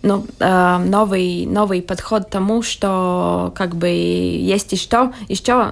ну, 0.02 0.26
новый, 0.40 1.48
новый 1.48 1.82
подход 1.82 2.26
к 2.26 2.30
тому, 2.30 2.62
что 2.62 3.52
как 3.56 3.76
бы 3.76 3.88
есть 3.90 4.72
еще, 4.72 5.12
еще 5.28 5.72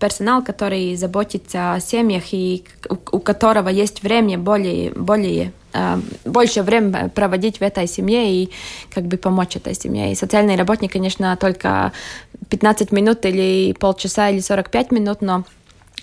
персонал, 0.00 0.42
который 0.42 0.96
заботится 0.96 1.74
о 1.74 1.80
семьях 1.80 2.32
и 2.32 2.64
у, 2.88 2.94
у 3.16 3.20
которого 3.20 3.68
есть 3.68 4.02
время 4.02 4.38
более, 4.38 4.90
более 4.90 5.52
э, 5.72 6.00
больше 6.24 6.62
времени 6.62 7.08
проводить 7.08 7.58
в 7.58 7.62
этой 7.62 7.86
семье 7.86 8.42
и 8.42 8.50
как 8.92 9.04
бы 9.04 9.16
помочь 9.16 9.56
этой 9.56 9.74
семье. 9.74 10.10
И 10.10 10.14
социальный 10.14 10.56
работник, 10.56 10.92
конечно, 10.92 11.36
только 11.36 11.92
15 12.48 12.92
минут 12.92 13.24
или 13.26 13.72
полчаса 13.72 14.30
или 14.30 14.40
45 14.40 14.90
минут, 14.90 15.20
но 15.20 15.44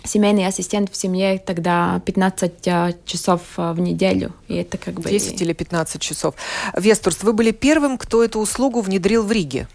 семейный 0.04 0.46
ассистент 0.46 0.92
в 0.92 0.96
семье 0.96 1.40
тогда 1.40 2.02
15 2.06 2.68
э, 2.68 2.94
часов 3.06 3.42
э, 3.58 3.74
в 3.74 3.80
неделю. 3.80 4.32
И 4.48 4.56
это 4.56 4.78
как 4.78 4.96
бы... 4.96 5.10
10 5.10 5.42
или 5.42 5.54
15 5.54 6.02
часов. 6.02 6.36
Вестурс, 6.78 7.24
вы 7.24 7.34
были 7.34 7.52
первым, 7.52 7.98
кто 7.98 8.24
эту 8.24 8.40
услугу 8.40 8.82
внедрил 8.82 9.24
в 9.24 9.32
Риге. 9.32 9.68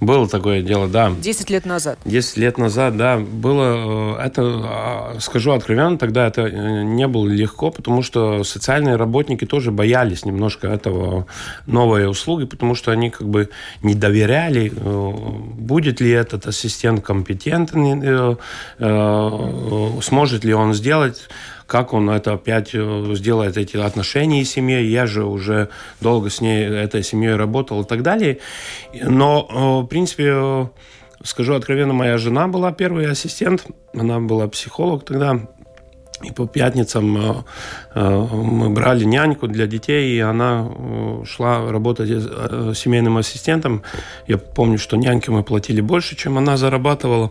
Было 0.00 0.26
такое 0.26 0.62
дело, 0.62 0.88
да. 0.88 1.12
Десять 1.20 1.50
лет 1.50 1.66
назад. 1.66 1.98
Десять 2.06 2.38
лет 2.38 2.56
назад, 2.56 2.96
да. 2.96 3.18
Было 3.18 4.16
э, 4.18 4.26
это, 4.26 4.42
а, 4.42 5.16
скажу 5.20 5.52
откровенно, 5.52 5.98
тогда 5.98 6.26
это 6.26 6.42
э, 6.42 6.82
не 6.84 7.06
было 7.06 7.28
легко, 7.28 7.70
потому 7.70 8.02
что 8.02 8.42
социальные 8.42 8.96
работники 8.96 9.44
тоже 9.44 9.70
боялись 9.70 10.24
немножко 10.24 10.68
этого 10.68 11.26
новой 11.66 12.08
услуги, 12.08 12.46
потому 12.46 12.74
что 12.74 12.92
они 12.92 13.10
как 13.10 13.28
бы 13.28 13.50
не 13.82 13.94
доверяли, 13.94 14.72
э, 14.74 15.12
будет 15.58 16.00
ли 16.00 16.10
этот 16.10 16.46
ассистент 16.46 17.04
компетентный, 17.04 18.36
сможет 20.00 20.44
ли 20.44 20.54
он 20.54 20.74
сделать 20.74 21.28
как 21.70 21.94
он 21.94 22.10
это 22.10 22.32
опять 22.32 22.70
э, 22.74 23.14
сделает, 23.14 23.56
эти 23.56 23.76
отношения 23.76 24.44
с 24.44 24.50
семьей. 24.50 24.88
Я 24.88 25.06
же 25.06 25.24
уже 25.24 25.68
долго 26.00 26.28
с 26.28 26.40
ней, 26.40 26.64
этой 26.64 27.04
семьей 27.04 27.36
работал 27.36 27.82
и 27.82 27.86
так 27.86 28.02
далее. 28.02 28.40
Но, 28.92 29.46
э, 29.48 29.84
в 29.84 29.86
принципе, 29.86 30.32
э, 30.34 30.66
скажу 31.22 31.54
откровенно, 31.54 31.92
моя 31.92 32.18
жена 32.18 32.48
была 32.48 32.72
первый 32.72 33.08
ассистент. 33.08 33.66
Она 33.94 34.18
была 34.18 34.48
психолог 34.48 35.04
тогда. 35.04 35.46
И 36.22 36.32
по 36.32 36.46
пятницам 36.46 37.16
э, 37.16 37.34
э, 37.94 38.26
мы 38.30 38.68
брали 38.68 39.04
няньку 39.04 39.48
для 39.48 39.66
детей, 39.66 40.16
и 40.16 40.20
она 40.20 40.68
э, 40.68 41.24
шла 41.26 41.72
работать 41.72 42.10
семейным 42.76 43.16
ассистентом. 43.16 43.82
Я 44.26 44.36
помню, 44.36 44.78
что 44.78 44.96
няньке 44.96 45.30
мы 45.30 45.42
платили 45.42 45.80
больше, 45.80 46.16
чем 46.16 46.36
она 46.36 46.58
зарабатывала. 46.58 47.30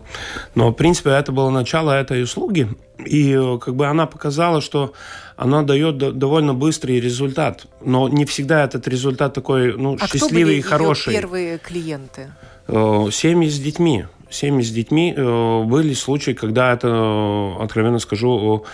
Но, 0.56 0.70
в 0.70 0.74
принципе, 0.74 1.10
это 1.10 1.30
было 1.30 1.50
начало 1.50 1.92
этой 1.92 2.22
услуги. 2.22 2.68
И 3.06 3.38
как 3.60 3.76
бы 3.76 3.86
она 3.86 4.06
показала, 4.06 4.60
что 4.60 4.92
она 5.36 5.62
дает 5.62 6.18
довольно 6.18 6.52
быстрый 6.52 6.98
результат. 6.98 7.66
Но 7.80 8.08
не 8.08 8.24
всегда 8.24 8.64
этот 8.64 8.88
результат 8.88 9.34
такой 9.34 9.76
ну, 9.76 9.96
а 10.00 10.06
счастливый 10.08 10.28
кто 10.28 10.46
были 10.46 10.54
и 10.56 10.60
хороший. 10.62 11.12
первые 11.12 11.58
клиенты? 11.58 12.32
Семьи 12.66 13.48
с 13.48 13.58
детьми 13.58 14.04
семьи 14.30 14.62
с 14.62 14.70
детьми 14.70 15.14
э, 15.16 15.62
были 15.64 15.92
случаи, 15.92 16.32
когда 16.32 16.72
это, 16.72 16.88
э, 16.88 17.62
откровенно 17.62 17.98
скажу, 17.98 18.64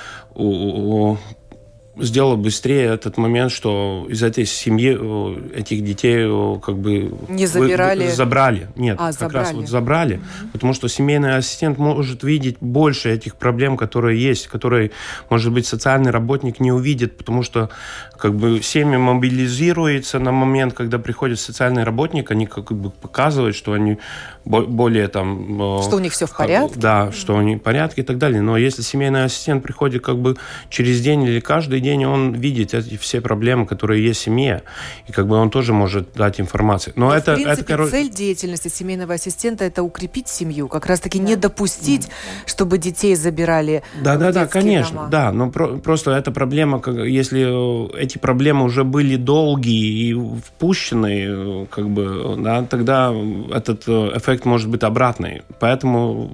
сделал 1.98 2.37
быстрее 2.37 2.94
этот 2.94 3.16
момент, 3.16 3.50
что 3.50 4.06
из 4.09 4.22
этой 4.22 4.44
семьи 4.44 4.96
э, 4.98 5.59
этих 5.59 5.85
детей 5.85 6.26
как 6.61 6.78
бы 6.78 7.14
не 7.28 7.46
забирали, 7.46 8.04
вы, 8.04 8.11
забрали, 8.11 8.68
нет, 8.76 8.96
а, 9.00 9.06
как 9.06 9.20
забрали. 9.20 9.44
раз 9.44 9.54
вот 9.54 9.68
забрали, 9.68 10.16
mm-hmm. 10.16 10.48
потому 10.52 10.72
что 10.74 10.88
семейный 10.88 11.37
ассистент 11.37 11.78
может 11.78 12.22
видеть 12.22 12.59
больше 12.61 13.11
этих 13.12 13.37
проблем, 13.37 13.76
которые 13.76 14.22
есть, 14.22 14.46
которые, 14.48 14.90
может 15.30 15.52
быть, 15.52 15.66
социальный 15.66 16.11
работник 16.11 16.61
не 16.61 16.72
увидит, 16.72 17.16
потому 17.16 17.42
что 17.42 17.70
как 18.18 18.35
бы 18.35 18.61
семья 18.62 18.98
мобилизируется 18.98 20.18
на 20.18 20.32
момент, 20.32 20.74
когда 20.74 20.98
приходит 20.98 21.40
социальный 21.40 21.85
работник, 21.85 22.30
они 22.30 22.46
как 22.46 22.72
бы 22.72 22.90
показывают, 22.90 23.56
что 23.56 23.72
они 23.72 23.98
более 24.44 25.09
там... 25.09 25.78
Э, 25.78 25.82
что 25.82 25.96
у 25.96 25.98
них 25.98 26.12
все 26.12 26.26
в 26.26 26.37
порядке? 26.37 26.78
Да, 26.78 27.12
что 27.12 27.37
они 27.38 27.56
в 27.56 27.61
порядке 27.61 28.02
и 28.02 28.04
так 28.04 28.18
далее. 28.18 28.42
Но 28.42 28.56
если 28.56 28.82
семейный 28.82 29.24
ассистент 29.24 29.62
приходит 29.62 30.02
как 30.02 30.18
бы 30.18 30.37
через 30.68 31.00
день 31.00 31.24
или 31.24 31.40
каждый 31.40 31.80
день, 31.90 32.05
он 32.05 32.35
видит 32.35 32.75
эти 32.75 32.96
все 32.96 33.20
проблемы, 33.20 33.66
которые 33.66 34.05
есть 34.05 34.20
в 34.20 34.25
семье, 34.25 34.62
и 35.09 35.12
как 35.12 35.27
бы 35.27 35.37
он 35.37 35.51
тоже 35.51 35.72
может 35.72 36.12
дать 36.14 36.40
информацию. 36.40 36.92
Но, 36.96 37.09
Но 37.09 37.14
это, 37.14 37.33
в 37.33 37.42
принципе, 37.42 37.75
это, 37.75 37.88
цель 37.88 38.11
деятельности 38.11 38.68
семейного 38.68 39.14
ассистента– 39.14 39.64
это 39.70 39.83
укрепить 39.83 40.29
семью, 40.29 40.68
как 40.68 40.87
раз-таки 40.87 41.18
да. 41.18 41.25
не 41.25 41.37
допустить, 41.37 42.07
да. 42.07 42.12
чтобы 42.46 42.79
детей 42.79 43.16
забирали 43.16 43.83
Да, 44.03 44.16
да, 44.16 44.33
да, 44.33 44.46
конечно, 44.46 44.96
дома. 44.96 45.09
да. 45.11 45.33
Но 45.33 45.51
про 45.51 45.79
просто 45.79 46.11
эта 46.12 46.31
проблема, 46.31 46.83
если 47.05 47.42
э, 47.46 48.03
эти 48.03 48.18
проблемы 48.18 48.64
уже 48.64 48.85
были 48.85 49.16
долгие 49.16 50.11
и 50.11 50.14
впущены, 50.14 51.25
э, 51.29 51.66
как 51.70 51.88
бы, 51.88 52.37
да, 52.38 52.62
тогда 52.62 53.12
этот 53.53 53.88
эффект 53.88 54.37
эффект 54.37 54.44
может 54.44 54.68
быть 54.68 54.83
обратный. 54.83 55.42
Поэтому 55.59 56.31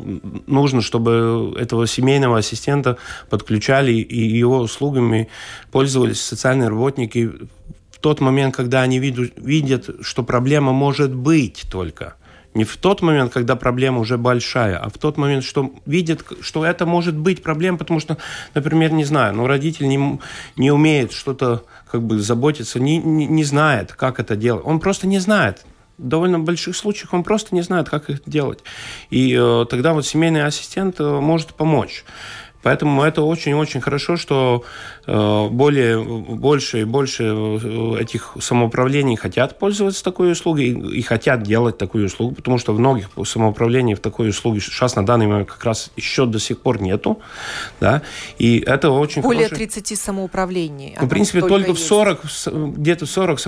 нужно, 0.47 0.81
чтобы 0.81 1.55
этого 1.59 1.87
семейного 1.87 2.38
ассистента 2.38 2.97
подключали 3.31 3.93
и 3.93 4.38
его 4.38 4.59
услугами 4.59 5.29
пользовались 5.71 6.21
социальные 6.21 6.69
работники 6.69 7.33
в 7.91 7.99
тот 8.01 8.21
момент, 8.21 8.55
когда 8.55 8.83
они 8.83 8.99
видят, 8.99 9.91
что 10.01 10.23
проблема 10.23 10.73
может 10.73 11.15
быть 11.15 11.65
только. 11.71 12.15
Не 12.55 12.65
в 12.65 12.77
тот 12.77 13.01
момент, 13.01 13.33
когда 13.33 13.57
проблема 13.57 14.01
уже 14.01 14.19
большая, 14.19 14.77
а 14.77 14.91
в 14.91 14.99
тот 14.99 15.17
момент, 15.17 15.43
что 15.43 15.73
видят, 15.87 16.23
что 16.43 16.67
это 16.67 16.85
может 16.85 17.17
быть 17.17 17.43
проблема, 17.43 17.79
потому 17.79 17.99
что, 17.99 18.19
например, 18.55 18.93
не 18.93 19.05
знаю, 19.05 19.35
ну, 19.35 19.47
родитель 19.47 19.89
не, 19.89 20.21
не 20.57 20.71
умеет 20.71 21.13
что-то 21.13 21.65
как 21.91 22.03
бы 22.03 22.19
заботиться, 22.19 22.79
не, 22.79 22.99
не, 22.99 23.27
не 23.27 23.45
знает, 23.45 23.93
как 23.93 24.21
это 24.21 24.37
делать. 24.37 24.65
Он 24.67 24.81
просто 24.81 25.07
не 25.07 25.19
знает 25.19 25.65
довольно 25.99 26.39
больших 26.39 26.77
случаях 26.77 27.13
он 27.13 27.23
просто 27.23 27.55
не 27.55 27.63
знает, 27.63 27.89
как 27.89 28.11
их 28.11 28.21
делать. 28.27 28.61
И 29.11 29.37
э, 29.39 29.67
тогда 29.69 29.93
вот 29.93 30.07
семейный 30.07 30.45
ассистент 30.45 31.01
э, 31.01 31.21
может 31.21 31.55
помочь. 31.55 32.05
Поэтому 32.62 33.03
это 33.03 33.22
очень-очень 33.22 33.81
хорошо, 33.81 34.16
что 34.16 34.64
э, 35.07 35.48
более, 35.48 36.03
больше 36.03 36.83
и 36.83 36.85
больше 36.85 37.25
э, 37.25 37.96
этих 38.01 38.37
самоуправлений 38.40 39.16
хотят 39.16 39.59
пользоваться 39.59 40.05
такой 40.05 40.33
услугой 40.33 40.68
и 40.68 41.03
хотят 41.03 41.42
делать 41.42 41.79
такую 41.79 42.07
услугу, 42.07 42.35
потому 42.37 42.59
что 42.59 42.72
в 42.72 42.79
многих 42.79 43.09
самоуправлений 43.25 43.94
в 43.94 44.01
такой 44.01 44.29
услуге 44.29 44.61
сейчас 44.61 44.96
на 44.96 45.05
данный 45.05 45.27
момент 45.27 45.48
как 45.48 45.64
раз 45.64 45.90
еще 45.96 46.27
до 46.27 46.38
сих 46.38 46.61
пор 46.61 46.81
нету. 46.81 47.20
Да? 47.81 48.03
И 48.38 48.59
это 48.61 48.90
очень 48.90 49.22
Более 49.22 49.48
хороший... 49.48 49.66
30 49.66 49.98
самоуправлений. 49.98 50.96
В 51.01 51.09
принципе, 51.09 51.40
только, 51.40 51.55
только 51.55 51.75
в 51.75 51.79
40, 51.79 52.20
где-то 52.77 53.07
в 53.07 53.11
40 53.11 53.40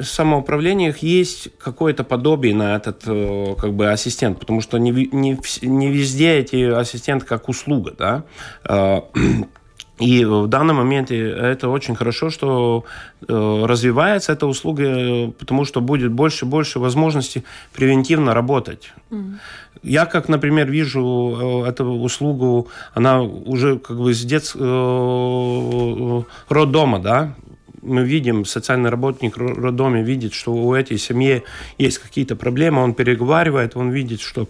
самоуправлениях 0.00 0.98
есть 0.98 1.48
какое-то 1.58 2.04
подобие 2.04 2.54
на 2.54 2.76
этот 2.76 3.02
э, 3.06 3.54
как 3.58 3.74
бы 3.74 3.90
ассистент, 3.90 4.38
потому 4.38 4.60
что 4.60 4.78
не, 4.78 4.90
не, 4.90 5.38
не 5.62 5.90
везде 5.90 6.38
эти 6.38 6.70
ассистенты 6.70 7.26
как 7.26 7.48
услуга, 7.48 7.94
да, 7.96 8.24
и 10.00 10.24
в 10.24 10.46
данном 10.46 10.76
моменте 10.76 11.30
это 11.30 11.68
очень 11.68 11.94
хорошо, 11.94 12.30
что 12.30 12.84
э, 13.28 13.64
развивается 13.66 14.32
эта 14.32 14.46
услуга, 14.46 15.30
потому 15.38 15.64
что 15.64 15.80
будет 15.80 16.10
больше 16.10 16.46
и 16.46 16.48
больше 16.48 16.78
возможностей 16.78 17.44
превентивно 17.72 18.34
работать. 18.34 18.92
Mm. 19.10 19.34
Я, 19.82 20.06
как, 20.06 20.28
например, 20.28 20.70
вижу 20.70 21.64
э, 21.64 21.68
эту 21.68 21.84
услугу, 21.84 22.68
она 22.94 23.22
уже 23.22 23.78
как 23.78 23.98
бы 23.98 24.14
с 24.14 24.24
детского 24.24 26.20
э, 26.20 26.22
роддома, 26.48 26.98
да, 26.98 27.34
мы 27.82 28.04
видим, 28.04 28.44
социальный 28.44 28.90
работник 28.90 29.36
в 29.36 29.64
роддоме 29.64 30.02
видит, 30.02 30.34
что 30.34 30.52
у 30.52 30.74
этой 30.74 30.98
семьи 30.98 31.42
есть 31.78 31.98
какие-то 31.98 32.36
проблемы, 32.36 32.82
он 32.82 32.94
переговаривает, 32.94 33.76
он 33.76 33.90
видит, 33.90 34.20
что 34.20 34.46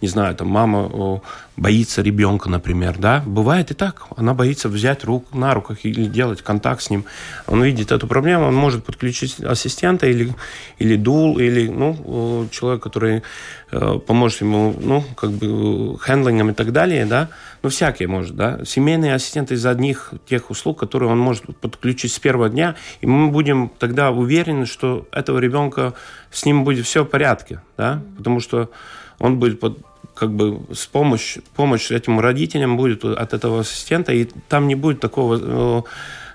не 0.00 0.08
знаю, 0.08 0.34
там 0.34 0.48
мама 0.48 1.20
боится 1.56 2.02
ребенка, 2.02 2.50
например, 2.50 2.98
да, 2.98 3.22
бывает 3.24 3.70
и 3.70 3.74
так, 3.74 4.06
она 4.16 4.34
боится 4.34 4.68
взять 4.68 5.04
рук 5.04 5.32
на 5.32 5.54
руках 5.54 5.84
или 5.84 6.04
делать 6.04 6.42
контакт 6.42 6.82
с 6.82 6.90
ним, 6.90 7.04
он 7.46 7.62
видит 7.62 7.92
эту 7.92 8.06
проблему, 8.06 8.46
он 8.46 8.54
может 8.54 8.84
подключить 8.84 9.40
ассистента 9.40 10.06
или, 10.06 10.34
или 10.78 10.96
дул, 10.96 11.38
или, 11.38 11.68
ну, 11.68 12.46
человек, 12.50 12.82
который 12.82 13.22
э, 13.70 13.98
поможет 14.06 14.42
ему, 14.42 14.74
ну, 14.78 15.02
как 15.16 15.30
бы, 15.30 15.98
хендлингом 15.98 16.50
и 16.50 16.54
так 16.54 16.72
далее, 16.72 17.06
да, 17.06 17.30
ну, 17.62 17.70
всякие 17.70 18.06
может, 18.06 18.36
да, 18.36 18.64
семейные 18.64 19.14
ассистенты 19.14 19.54
из 19.54 19.64
одних 19.64 20.12
тех 20.28 20.50
услуг, 20.50 20.78
которые 20.78 21.10
он 21.10 21.18
может 21.18 21.44
подключить 21.58 22.12
с 22.12 22.18
первого 22.18 22.50
дня, 22.50 22.74
и 23.00 23.06
мы 23.06 23.28
будем 23.30 23.70
тогда 23.78 24.10
уверены, 24.10 24.66
что 24.66 25.08
этого 25.10 25.38
ребенка, 25.38 25.94
с 26.30 26.44
ним 26.44 26.64
будет 26.64 26.84
все 26.84 27.04
в 27.04 27.06
порядке, 27.06 27.62
да, 27.78 28.02
потому 28.18 28.40
что 28.40 28.70
он 29.18 29.38
будет 29.38 29.60
под 29.60 29.78
как 30.16 30.32
бы 30.32 30.60
с 30.72 30.86
помощью, 30.86 31.42
помощь 31.54 31.90
этим 31.90 32.18
родителям 32.18 32.76
будет 32.76 33.04
от 33.04 33.34
этого 33.34 33.60
ассистента, 33.60 34.12
и 34.12 34.24
там 34.48 34.66
не 34.66 34.74
будет 34.74 34.98
такого, 34.98 35.38
э, 35.38 35.82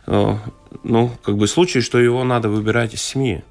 э, 0.06 0.38
ну, 0.84 1.12
как 1.24 1.36
бы 1.38 1.48
случая, 1.48 1.82
что 1.82 2.00
его 2.00 2.24
надо 2.24 2.48
выбирать 2.48 2.94
из 2.94 3.02
семьи. 3.02 3.44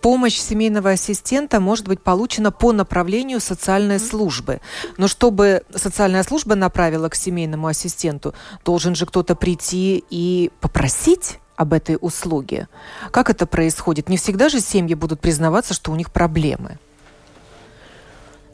Помощь 0.00 0.38
семейного 0.38 0.90
ассистента 0.90 1.60
может 1.60 1.88
быть 1.88 2.00
получена 2.00 2.50
по 2.50 2.72
направлению 2.72 3.40
социальной 3.40 3.98
службы. 3.98 4.60
Но 4.96 5.08
чтобы 5.08 5.62
социальная 5.74 6.22
служба 6.22 6.54
направила 6.54 7.08
к 7.10 7.14
семейному 7.14 7.66
ассистенту, 7.66 8.32
должен 8.64 8.94
же 8.94 9.04
кто-то 9.06 9.34
прийти 9.34 10.04
и 10.08 10.50
попросить 10.60 11.38
об 11.56 11.72
этой 11.72 11.98
услуге. 12.00 12.68
Как 13.10 13.28
это 13.28 13.44
происходит? 13.44 14.08
Не 14.08 14.16
всегда 14.16 14.48
же 14.48 14.60
семьи 14.60 14.94
будут 14.94 15.20
признаваться, 15.20 15.74
что 15.74 15.90
у 15.90 15.96
них 15.96 16.12
проблемы. 16.12 16.78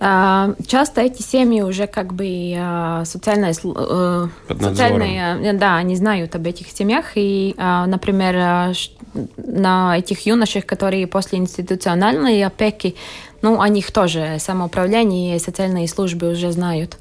А, 0.06 0.50
часто 0.66 1.00
эти 1.00 1.22
семьи 1.22 1.62
уже 1.62 1.86
как 1.86 2.12
бы 2.12 2.54
социальные, 3.06 3.52
э, 3.52 4.28
социальные, 4.60 5.54
да, 5.54 5.76
они 5.76 5.96
знают 5.96 6.34
об 6.34 6.46
этих 6.46 6.68
семьях. 6.68 7.12
И, 7.14 7.54
а, 7.56 7.86
например, 7.86 8.74
на 9.38 9.98
этих 9.98 10.26
юношах, 10.26 10.66
которые 10.66 11.06
после 11.06 11.38
институциональной 11.38 12.44
опеки 12.44 12.96
ну, 13.44 13.60
о 13.60 13.68
них 13.68 13.92
тоже 13.92 14.38
самоуправление 14.38 15.36
и 15.36 15.38
социальные 15.38 15.86
службы 15.86 16.30
уже 16.30 16.50
знают. 16.50 16.96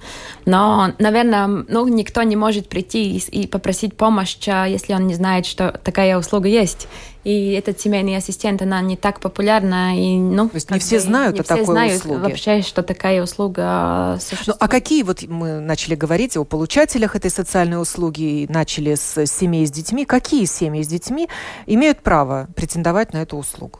Но, 0.45 0.91
наверное, 0.99 1.47
ну, 1.47 1.87
никто 1.87 2.21
не 2.23 2.35
может 2.35 2.67
прийти 2.67 3.15
и, 3.15 3.43
и 3.43 3.47
попросить 3.47 3.95
помощь, 3.95 4.35
если 4.45 4.93
он 4.93 5.07
не 5.07 5.13
знает, 5.13 5.45
что 5.45 5.79
такая 5.85 6.17
услуга 6.17 6.49
есть. 6.49 6.89
И 7.23 7.53
этот 7.53 7.79
семейный 7.79 8.17
ассистент, 8.17 8.61
она 8.61 8.81
не 8.81 8.97
так 8.97 9.21
популярна. 9.21 9.97
И, 9.97 10.17
ну, 10.17 10.49
То 10.49 10.55
есть 10.55 10.69
не 10.69 10.79
все 10.79 10.99
знают 10.99 11.35
не 11.35 11.39
о 11.39 11.43
все 11.43 11.55
такой 11.55 11.65
знают 11.65 12.01
услуге? 12.01 12.19
вообще, 12.19 12.61
что 12.61 12.83
такая 12.83 13.23
услуга 13.23 14.17
существует. 14.19 14.59
Ну, 14.59 14.65
а 14.65 14.67
какие 14.67 15.03
вот 15.03 15.23
мы 15.23 15.61
начали 15.61 15.95
говорить 15.95 16.35
о 16.35 16.43
получателях 16.43 17.15
этой 17.15 17.31
социальной 17.31 17.81
услуги, 17.81 18.47
начали 18.49 18.95
с 18.95 19.25
семей 19.27 19.65
с 19.65 19.71
детьми. 19.71 20.03
Какие 20.03 20.43
семьи 20.43 20.83
с 20.83 20.87
детьми 20.87 21.29
имеют 21.67 21.99
право 21.99 22.49
претендовать 22.53 23.13
на 23.13 23.21
эту 23.21 23.37
услугу? 23.37 23.79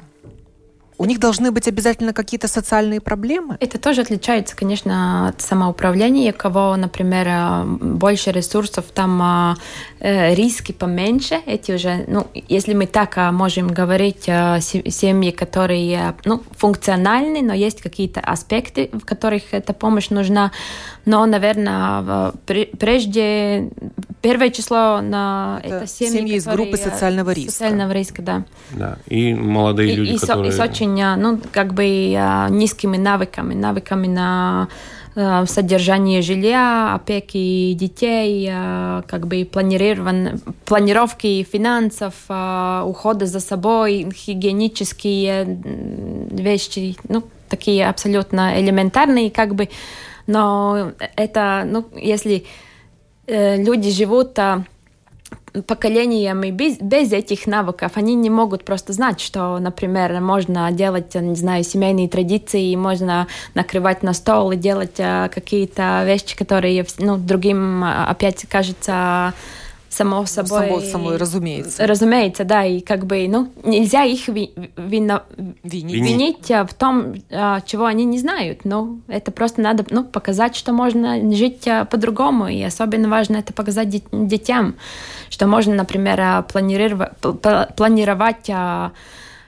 У 1.03 1.05
них 1.05 1.19
должны 1.19 1.51
быть 1.51 1.67
обязательно 1.67 2.13
какие-то 2.13 2.47
социальные 2.47 3.01
проблемы? 3.01 3.57
Это 3.59 3.77
тоже 3.77 4.01
отличается, 4.01 4.55
конечно, 4.55 5.27
от 5.27 5.41
самоуправления. 5.41 6.31
У 6.31 6.35
кого, 6.35 6.77
например, 6.77 7.27
э, 7.27 7.63
больше 7.65 8.31
ресурсов, 8.31 8.85
там 8.93 9.57
э, 9.99 10.33
риски 10.33 10.71
поменьше. 10.71 11.41
Эти 11.45 11.73
уже, 11.73 12.05
ну, 12.07 12.27
если 12.47 12.73
мы 12.73 12.85
так 12.85 13.17
э, 13.17 13.31
можем 13.31 13.67
говорить, 13.67 14.23
э, 14.27 14.61
семьи, 14.61 15.31
которые 15.31 16.15
ну, 16.23 16.41
функциональны, 16.55 17.41
но 17.41 17.53
есть 17.53 17.81
какие-то 17.81 18.21
аспекты, 18.21 18.89
в 18.93 19.01
которых 19.01 19.43
эта 19.51 19.73
помощь 19.73 20.09
нужна. 20.09 20.53
Но, 21.03 21.25
наверное, 21.25 22.31
прежде 22.45 23.69
первое 24.21 24.51
число 24.51 25.01
на 25.01 25.59
это, 25.61 25.75
это 25.75 25.87
семьи, 25.87 26.17
семьи 26.17 26.35
из 26.37 26.45
группы 26.45 26.77
социального 26.77 27.31
риска. 27.31 27.51
Социального 27.51 27.91
риска, 27.91 28.21
да. 28.21 28.45
Да, 28.71 28.97
и 29.07 29.33
молодые 29.33 29.91
и, 29.91 29.95
люди, 29.95 30.11
и, 30.13 30.17
которые... 30.17 30.49
И 30.49 30.55
с 30.55 30.59
очень, 30.61 30.92
ну, 30.93 31.39
как 31.51 31.73
бы 31.73 31.85
низкими 32.49 32.97
навыками, 32.97 33.53
навыками 33.53 34.07
на 34.07 34.67
содержание 35.45 36.23
жилья, 36.23 36.95
опеки 36.95 37.73
детей, 37.73 38.47
как 38.47 39.27
бы 39.27 39.45
планирован, 39.45 40.41
планировки 40.65 41.43
финансов, 41.43 42.15
ухода 42.27 43.27
за 43.27 43.39
собой, 43.39 44.07
гигиенические 44.25 45.61
вещи, 46.31 46.97
ну, 47.09 47.23
такие 47.53 47.87
абсолютно 47.87 48.59
элементарные, 48.59 49.29
как 49.29 49.53
бы. 49.53 49.69
Но 50.25 50.93
это, 51.15 51.63
ну, 51.65 51.85
если 51.95 52.45
э, 53.27 53.61
люди 53.61 53.91
живут 53.91 54.39
а, 54.39 54.63
поколениями 55.67 56.49
без, 56.49 56.77
без 56.77 57.11
этих 57.11 57.45
навыков, 57.47 57.93
они 57.95 58.15
не 58.15 58.29
могут 58.29 58.63
просто 58.65 58.93
знать, 58.93 59.19
что, 59.19 59.59
например, 59.59 60.19
можно 60.19 60.71
делать, 60.71 61.13
не 61.15 61.35
знаю, 61.35 61.63
семейные 61.63 62.09
традиции, 62.09 62.75
можно 62.75 63.27
накрывать 63.53 64.03
на 64.03 64.13
стол 64.13 64.51
и 64.51 64.55
делать 64.55 64.99
а, 64.99 65.29
какие-то 65.29 66.03
вещи, 66.05 66.35
которые, 66.35 66.85
ну, 66.97 67.17
другим 67.17 67.83
а, 67.83 68.07
опять 68.07 68.45
кажется 68.49 69.33
само 69.89 70.25
собой. 70.25 70.67
Само 70.67 70.79
собой, 70.79 71.17
разумеется. 71.17 71.85
Разумеется, 71.85 72.43
да, 72.43 72.65
и 72.65 72.79
как 72.79 73.05
бы, 73.05 73.27
ну, 73.27 73.51
нельзя 73.63 74.03
их 74.03 74.27
ви, 74.27 74.51
вино, 74.75 75.21
винить. 75.63 75.93
винить 75.93 76.49
в 76.49 76.73
том, 76.73 77.13
а, 77.29 77.61
чего 77.61 77.85
они 77.85 78.05
не 78.05 78.17
знают. 78.17 78.65
Ну, 78.65 79.01
это 79.07 79.31
просто 79.31 79.61
надо, 79.61 79.85
ну, 79.91 80.03
показать, 80.03 80.55
что 80.55 80.73
можно 80.73 81.31
жить 81.33 81.67
по-другому, 81.91 82.47
и 82.47 82.61
особенно 82.63 83.07
важно 83.07 83.37
это 83.37 83.53
показать 83.53 83.89
детям, 84.11 84.75
что 85.33 85.47
можно, 85.47 85.73
например, 85.73 86.21
а, 86.21 86.41
планировать, 86.43 87.09
планировать 87.75 88.49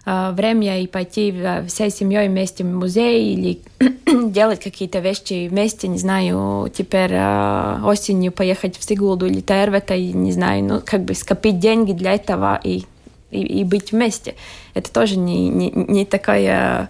время 0.07 0.81
и 0.81 0.87
пойти 0.87 1.33
всей 1.67 1.89
семьей 1.89 2.27
вместе 2.27 2.63
в 2.63 2.67
музей 2.67 3.33
или 3.33 3.59
делать 4.31 4.63
какие-то 4.63 4.99
вещи 4.99 5.47
вместе, 5.47 5.87
не 5.87 5.97
знаю, 5.97 6.71
теперь 6.71 7.11
э, 7.11 7.79
осенью 7.83 8.31
поехать 8.31 8.77
в 8.77 8.83
Сигулду 8.83 9.25
или 9.25 9.41
Тервета, 9.41 9.95
и, 9.95 10.13
не 10.13 10.31
знаю, 10.31 10.63
ну, 10.63 10.81
как 10.85 11.03
бы 11.05 11.15
скопить 11.15 11.59
деньги 11.59 11.91
для 11.91 12.13
этого 12.13 12.59
и, 12.63 12.83
и, 13.31 13.41
и 13.41 13.63
быть 13.63 13.93
вместе. 13.93 14.35
Это 14.75 14.91
тоже 14.91 15.17
не, 15.17 15.49
не, 15.49 15.71
не 15.71 16.05
такое 16.05 16.89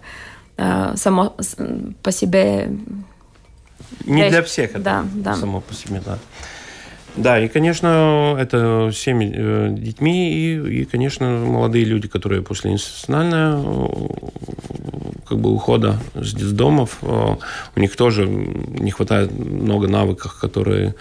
э, 0.58 0.94
само 0.98 1.36
по 2.04 2.12
себе... 2.12 2.70
Не 4.04 4.24
вещь. 4.24 4.32
для 4.32 4.44
всех 4.44 4.72
это 4.72 4.80
да, 4.80 5.06
да. 5.14 5.36
само 5.36 5.62
по 5.62 5.74
себе, 5.74 6.02
да. 6.06 6.20
Да, 7.18 7.40
и, 7.40 7.48
конечно, 7.48 8.36
это 8.38 8.92
семьи 8.94 9.32
э, 9.34 9.70
детьми 9.72 10.34
и, 10.34 10.82
и, 10.82 10.86
конечно, 10.86 11.30
молодые 11.30 11.86
люди, 11.86 12.08
которые 12.08 12.42
после 12.42 12.72
институционального 12.72 13.88
э, 13.88 15.20
как 15.26 15.40
бы 15.40 15.52
ухода 15.52 15.98
с 16.14 16.34
детдомов, 16.34 16.98
э, 17.02 17.36
у 17.76 17.80
них 17.80 17.96
тоже 17.96 18.28
не 18.28 18.92
хватает 18.92 19.32
много 19.32 19.88
навыков, 19.88 20.38
которые 20.40 20.96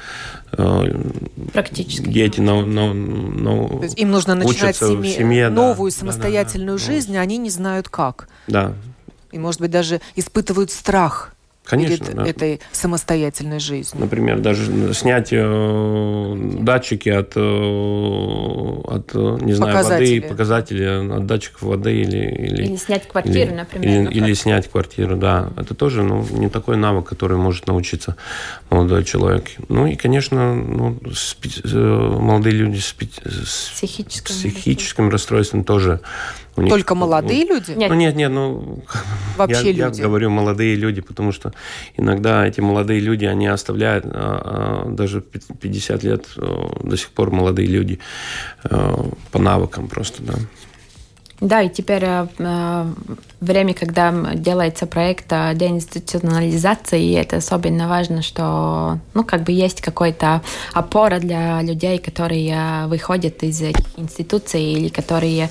Практически. 1.53 2.09
дети 2.09 2.41
на, 2.41 2.65
на, 2.65 2.93
на, 2.95 3.69
То 3.69 3.83
есть 3.83 3.99
им 3.99 4.13
нужно 4.13 4.37
начинать 4.37 4.77
семье, 4.77 4.97
в 4.97 5.17
семье, 5.17 5.49
новую 5.49 5.91
да, 5.91 5.97
самостоятельную 5.97 6.79
да, 6.79 6.85
да, 6.85 6.87
да. 6.87 6.93
жизнь, 6.93 7.17
а 7.17 7.21
они 7.23 7.39
не 7.39 7.51
знают 7.51 7.89
как. 7.89 8.29
Да. 8.47 8.75
И, 9.33 9.39
может 9.39 9.61
быть, 9.61 9.73
даже 9.73 10.01
испытывают 10.15 10.71
страх 10.71 11.34
Конечно, 11.65 12.05
перед 12.05 12.17
да. 12.17 12.27
этой 12.27 12.61
самостоятельной 12.73 13.59
жизнью. 13.59 14.03
Например, 14.03 14.39
даже 14.39 14.93
снять 14.93 15.29
э, 15.33 16.37
датчики 16.61 17.09
от, 17.09 17.33
э, 17.37 17.41
от 17.41 19.15
не 19.43 19.55
знаю, 19.55 19.73
показатели. 19.73 20.21
воды, 20.21 20.29
показатели 20.29 21.17
от 21.17 21.27
датчиков 21.27 21.63
воды 21.63 21.95
или... 21.95 22.19
Или, 22.19 22.63
или 22.65 22.77
снять 22.77 23.09
квартиру, 23.09 23.51
или, 23.51 23.55
например. 23.55 24.11
Или, 24.11 24.15
или 24.15 24.35
снять 24.35 24.71
квартиру, 24.71 25.17
да. 25.17 25.53
Это 25.57 25.75
тоже 25.75 26.03
ну, 26.03 26.27
не 26.33 26.51
такой 26.51 26.77
навык, 26.77 27.09
который 27.09 27.39
может 27.39 27.67
научиться 27.67 28.17
молодой 28.69 29.03
человек. 29.05 29.51
Ну 29.69 29.87
и, 29.87 29.97
конечно, 29.97 30.55
ну, 30.55 31.01
спи, 31.15 31.51
э, 31.65 32.19
молодые 32.21 32.57
люди 32.57 32.79
с, 32.79 32.95
с 32.95 33.71
психическим, 33.75 34.35
психическим 34.35 35.09
расстройством 35.09 35.65
тоже 35.65 36.01
у 36.57 36.63
них, 36.63 36.71
Только 36.71 36.95
молодые 36.95 37.45
люди? 37.45 37.73
Нет. 37.73 37.91
Ну 37.91 37.97
нет, 37.97 38.15
нет, 38.15 38.31
ну 38.31 38.83
вообще 39.37 39.73
я, 39.73 39.87
люди. 39.87 40.01
Я 40.01 40.07
говорю 40.07 40.31
молодые 40.31 40.77
люди, 40.77 41.01
потому 41.01 41.33
что 41.33 41.53
иногда 41.97 42.47
эти 42.47 42.61
молодые 42.61 43.01
люди, 43.01 43.25
они 43.25 43.49
оставляют 43.49 44.05
а, 44.07 44.85
а, 44.85 44.89
даже 44.89 45.21
50 45.21 46.03
лет 46.05 46.27
а, 46.37 46.71
до 46.81 46.97
сих 46.97 47.11
пор 47.11 47.33
молодые 47.33 47.67
люди 47.67 47.99
а, 48.63 49.11
по 49.33 49.39
навыкам 49.39 49.89
просто, 49.89 50.23
да. 50.23 50.35
Да, 51.41 51.63
и 51.63 51.69
теперь 51.69 52.05
э, 52.05 52.87
время, 53.41 53.75
когда 53.75 54.15
делается 54.35 54.87
проект 54.87 55.29
деинституционализации, 55.29 57.21
это 57.21 57.39
особенно 57.39 57.89
важно, 57.89 58.23
что 58.23 59.01
ну, 59.15 59.25
как 59.25 59.43
бы 59.43 59.51
есть 59.51 59.81
какая-то 59.81 60.43
опора 60.73 61.19
для 61.19 61.61
людей, 61.61 61.99
которые 61.99 62.87
выходят 62.87 63.43
из 63.43 63.61
институций 63.97 64.63
или 64.63 64.89
которые 64.89 65.51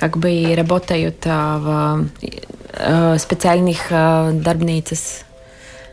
как 0.00 0.16
бы 0.16 0.54
работают 0.56 1.24
в 1.24 2.08
специальных 3.18 3.90
дарбницах. 3.90 4.98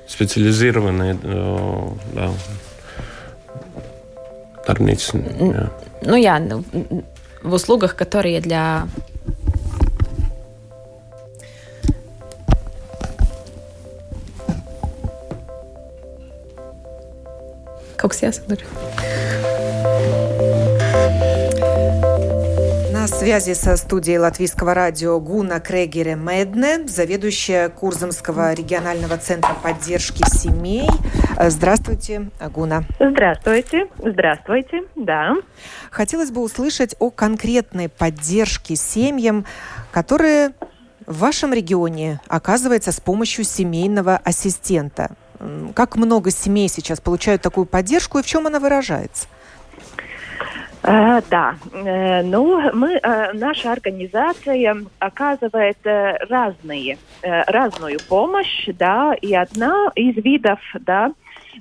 специализированные 0.07 1.13
да, 2.13 2.31
Тарницы. 4.65 5.17
Yeah. 5.17 5.71
Ну, 6.01 6.15
я 6.15 6.39
ну, 6.39 6.63
в 7.43 7.53
услугах, 7.53 7.95
которые 7.95 8.41
для 8.41 8.87
kas 17.97 18.21
jāsadara. 18.21 19.46
На 23.09 23.13
связи 23.15 23.53
со 23.53 23.77
студией 23.77 24.17
Латвийского 24.17 24.73
радио 24.73 25.17
Гуна 25.21 25.61
Крегере 25.61 26.15
Медне, 26.15 26.85
заведующая 26.89 27.69
Курзамского 27.69 28.53
регионального 28.53 29.15
центра 29.15 29.53
поддержки 29.63 30.29
семей. 30.29 30.89
Здравствуйте, 31.41 32.29
Гуна. 32.53 32.83
Здравствуйте. 32.99 33.87
Здравствуйте, 33.99 34.81
да. 34.95 35.35
Хотелось 35.89 36.31
бы 36.31 36.41
услышать 36.41 36.97
о 36.99 37.09
конкретной 37.09 37.87
поддержке 37.87 38.75
семьям, 38.75 39.45
которые 39.91 40.51
в 41.05 41.19
вашем 41.19 41.53
регионе 41.53 42.19
оказывается 42.27 42.91
с 42.91 42.99
помощью 42.99 43.45
семейного 43.45 44.17
ассистента. 44.17 45.11
Как 45.75 45.95
много 45.95 46.29
семей 46.29 46.67
сейчас 46.67 46.99
получают 46.99 47.41
такую 47.41 47.67
поддержку 47.67 48.19
и 48.19 48.21
в 48.21 48.25
чем 48.25 48.47
она 48.47 48.59
выражается? 48.59 49.27
Uh, 50.83 51.23
да, 51.29 51.55
uh, 51.71 52.21
ну 52.23 52.61
мы, 52.73 52.97
uh, 52.97 53.33
наша 53.33 53.71
организация 53.71 54.77
оказывает 54.99 55.77
разные, 55.83 56.97
разную 57.21 57.97
помощь, 58.07 58.67
да, 58.67 59.13
и 59.19 59.33
одна 59.33 59.91
из 59.95 60.15
видов, 60.23 60.59
да, 60.79 61.11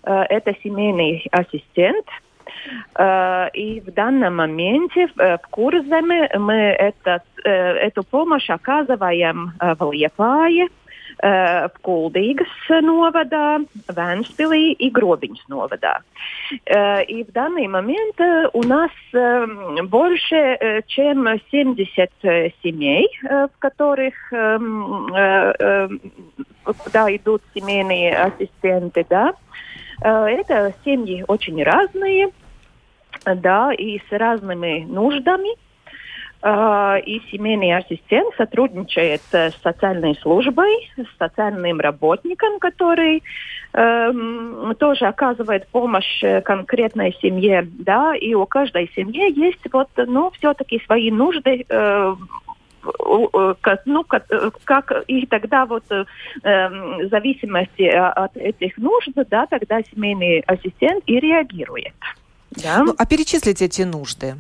это 0.03 0.55
семейный 0.63 1.27
ассистент. 1.33 2.07
И 3.55 3.83
в 3.87 3.93
данном 3.93 4.37
моменте 4.37 5.09
в 5.17 5.41
Курземе 5.51 6.29
мы 6.39 6.55
этот, 6.55 7.23
эту 7.45 8.03
помощь 8.03 8.49
оказываем 8.51 9.53
в 9.61 9.93
Лепае, 9.93 10.69
в 11.19 11.73
Кулдīgas 11.83 12.81
новода, 12.83 13.61
Венспилī 13.89 14.73
и 14.73 14.91
Гробинс 14.91 15.49
новода. 15.49 16.03
И 16.51 17.25
в 17.25 17.33
данный 17.33 17.69
момент 17.69 18.21
у 18.53 18.63
нас 18.63 18.91
больше 19.85 20.83
чем 20.87 21.27
70 21.51 22.11
семей, 22.63 23.09
в 23.23 23.51
которых 23.59 24.15
куда 26.65 27.17
идут 27.17 27.43
семейные 27.55 28.17
ассистенты, 28.17 29.07
да. 29.09 29.35
Это 30.01 30.75
семьи 30.85 31.25
очень 31.27 31.63
разные, 31.63 32.31
да, 33.25 33.73
и 33.73 33.99
с 33.99 34.13
разными 34.13 34.85
нуждами. 34.87 35.57
А, 36.49 36.99
и 36.99 37.21
семейный 37.33 37.77
ассистент 37.77 38.33
сотрудничает 38.37 39.21
с 39.33 39.53
социальной 39.65 40.15
службой, 40.23 40.89
с 40.97 41.19
социальным 41.19 41.81
работником, 41.81 42.61
который 42.61 43.25
э, 43.73 44.13
тоже 44.79 45.07
оказывает 45.07 45.67
помощь 45.67 46.23
конкретной 46.45 47.19
семье, 47.21 47.69
да, 47.69 48.15
и 48.15 48.35
у 48.35 48.47
каждой 48.47 48.89
семьи 48.95 49.37
есть 49.37 49.59
вот, 49.73 49.89
ну, 49.97 50.31
все-таки 50.39 50.81
свои 50.87 51.11
нужды, 51.11 51.67
э, 51.69 52.15
ну, 53.85 54.05
как, 54.05 54.27
как 54.63 54.93
и 55.09 55.27
тогда 55.27 55.67
вот 55.67 55.83
э, 55.91 56.05
в 56.45 57.09
зависимости 57.11 57.89
от 57.89 58.37
этих 58.37 58.79
нужд, 58.79 59.11
да, 59.29 59.47
тогда 59.47 59.83
семейный 59.83 60.45
ассистент 60.47 61.03
и 61.07 61.19
реагирует. 61.19 61.95
Да? 62.53 62.85
Ну, 62.85 62.95
а 62.97 63.05
перечислить 63.05 63.63
эти 63.63 63.83
нужды? 63.83 64.37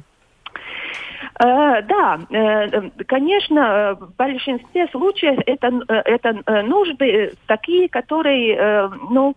Э, 1.39 1.83
да, 1.83 2.21
э, 2.31 2.91
конечно, 3.07 3.97
в 4.01 4.17
большинстве 4.17 4.89
случаев 4.89 5.39
это, 5.47 5.81
это 5.89 6.63
нужды 6.63 7.33
такие, 7.47 7.89
которые 7.89 8.91
ну, 9.11 9.35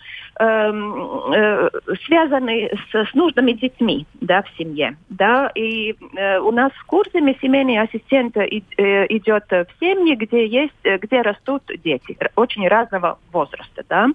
связаны 2.06 2.72
с, 2.91 3.10
с 3.10 3.13
нуждами 3.13 3.52
детьми 3.54 4.06
да, 4.22 4.41
в 4.43 4.50
семье. 4.58 4.95
Да? 5.10 5.52
И 5.56 5.95
у 6.41 6.52
нас 6.52 6.72
в 6.74 6.86
курсе 6.86 7.19
семейный 7.41 7.80
ассистент 7.80 8.38
идет 8.38 9.45
в 9.50 9.67
семьи, 9.80 10.15
где, 10.15 10.45
есть, 10.48 10.74
где 10.84 11.22
растут 11.22 11.63
дети 11.84 12.17
очень 12.36 12.67
разного 12.67 13.19
возраста. 13.32 13.84
Да? 13.89 14.08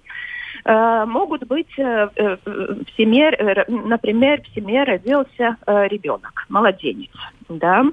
Э, 0.66 1.04
могут 1.06 1.46
быть 1.46 1.78
э, 1.78 2.08
э, 2.16 2.36
в 2.44 2.96
семье, 2.96 3.64
например, 3.68 4.40
в 4.42 4.54
семье 4.54 4.84
родился 4.84 5.58
ребенок, 5.66 6.46
младенец, 6.48 7.10
да, 7.50 7.84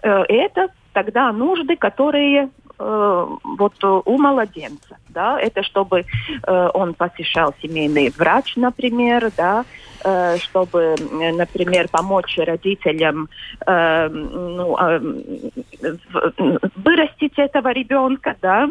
это 0.00 0.68
тогда 0.92 1.32
нужды, 1.32 1.76
которые 1.76 2.48
вот 2.76 3.84
у 3.84 4.18
младенца, 4.18 4.96
да, 5.10 5.40
это 5.40 5.62
чтобы 5.62 6.04
он 6.44 6.94
посещал 6.94 7.54
семейный 7.62 8.12
врач, 8.16 8.56
например, 8.56 9.30
да, 9.36 9.64
чтобы, 10.38 10.96
например, 11.12 11.88
помочь 11.88 12.36
родителям 12.36 13.28
ну, 13.64 14.76
э, 14.76 15.00
вырастить 16.76 17.38
этого 17.38 17.72
ребенка, 17.72 18.36
да, 18.42 18.68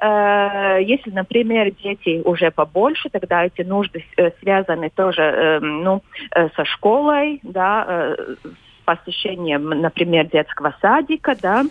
если, 0.00 1.10
например, 1.10 1.72
дети 1.72 2.22
уже 2.24 2.50
побольше, 2.50 3.08
тогда 3.10 3.44
эти 3.44 3.62
нужды 3.62 4.04
э, 4.16 4.30
связаны 4.40 4.90
тоже 4.90 5.22
э, 5.22 5.60
ну, 5.60 6.02
со 6.30 6.64
школой, 6.64 7.40
да, 7.42 8.16
с 8.42 8.84
посещением, 8.84 9.68
например, 9.68 10.26
детского 10.26 10.74
садика, 10.80 11.36
да. 11.40 11.64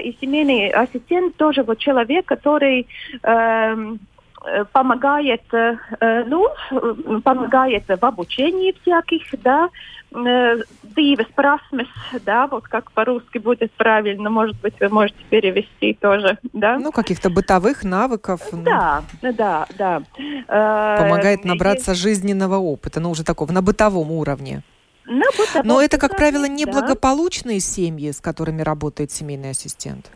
И 0.00 0.16
семейный 0.20 0.70
ассистент 0.70 1.36
тоже 1.36 1.62
вот 1.62 1.78
человек, 1.78 2.26
который 2.26 2.86
эм, 3.22 3.98
помогает, 4.72 5.42
ну, 6.00 6.48
помогает 7.22 7.84
в 7.88 8.04
обучении 8.04 8.74
всяких, 8.82 9.22
да, 9.42 9.68
dzīves 10.12 11.26
prasmes, 11.34 11.88
да, 12.24 12.46
вот 12.46 12.68
как 12.68 12.92
по-русски 12.92 13.38
будет 13.38 13.72
правильно, 13.72 14.30
может 14.30 14.56
быть, 14.60 14.74
вы 14.78 14.88
можете 14.88 15.18
перевести 15.28 15.94
тоже, 15.94 16.38
да? 16.52 16.78
Ну, 16.78 16.92
каких-то 16.92 17.30
бытовых 17.30 17.82
навыков. 17.82 18.40
Да, 18.52 19.02
ну. 19.22 19.32
да, 19.32 19.66
да. 19.76 20.02
Помогает 20.46 21.44
набраться 21.44 21.92
Есть... 21.92 22.02
жизненного 22.02 22.56
опыта, 22.56 23.00
ну, 23.00 23.10
уже 23.10 23.24
такого, 23.24 23.50
на 23.50 23.62
бытовом 23.62 24.12
уровне. 24.12 24.62
На 25.06 25.26
бытовом 25.36 25.66
Но 25.66 25.82
это, 25.82 25.98
как 25.98 26.16
правило, 26.16 26.46
неблагополучные 26.46 27.58
да. 27.58 27.64
семьи, 27.64 28.10
с 28.10 28.20
которыми 28.20 28.62
работает 28.62 29.10
семейный 29.10 29.50
ассистент. 29.50 30.10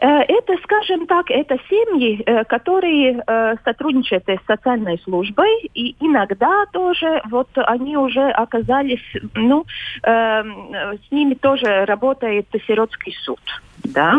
Э, 0.00 0.22
это, 0.22 0.56
скажем 0.62 1.06
так, 1.06 1.30
это 1.30 1.56
семьи, 1.68 2.22
э, 2.24 2.44
которые 2.44 3.22
э, 3.26 3.54
сотрудничают 3.64 4.24
с 4.26 4.46
социальной 4.46 4.98
службой, 5.04 5.70
и 5.74 5.94
иногда 6.00 6.64
тоже 6.72 7.20
вот 7.30 7.48
они 7.54 7.96
уже 7.96 8.30
оказались, 8.30 9.04
ну, 9.34 9.64
с 10.02 11.10
ними 11.10 11.34
тоже 11.34 11.84
работает 11.84 12.46
сиротский 12.66 13.14
суд, 13.24 13.40
да. 13.84 14.16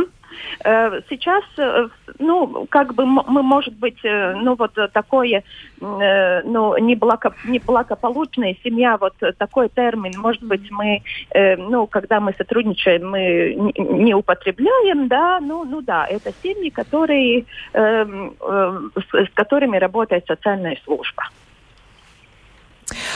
Э, 0.64 1.02
сейчас, 1.10 1.44
э, 1.58 1.88
ну, 2.20 2.68
как 2.70 2.94
бы 2.94 3.06
мы, 3.06 3.44
может 3.44 3.74
быть, 3.76 4.04
э, 4.04 4.34
ну, 4.36 4.56
вот 4.56 4.78
такое, 4.94 5.44
ну, 5.80 6.78
неблаго, 6.78 7.34
неблагополучная 7.46 8.56
семья, 8.64 8.98
вот 8.98 9.14
такой 9.38 9.70
термин, 9.70 10.14
может 10.18 10.44
быть, 10.44 10.70
мы, 10.70 11.02
ну, 11.34 11.88
когда 11.88 12.20
мы 12.20 12.34
сотрудничаем, 12.38 13.10
мы 13.10 13.56
не 13.78 14.14
употребляем, 14.14 15.08
да, 15.08 15.40
ну, 15.40 15.64
ну 15.66 15.82
да, 15.82 16.06
это 16.06 16.32
семьи, 16.44 16.70
которые, 16.70 17.46
с 17.74 19.30
которыми 19.34 19.78
работает 19.78 20.26
социальная 20.28 20.78
служба. 20.86 21.24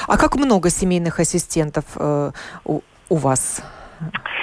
А 0.07 0.17
как 0.17 0.35
много 0.35 0.69
семейных 0.69 1.19
ассистентов 1.19 1.85
у, 2.65 2.81
у 3.09 3.15
вас? 3.15 3.61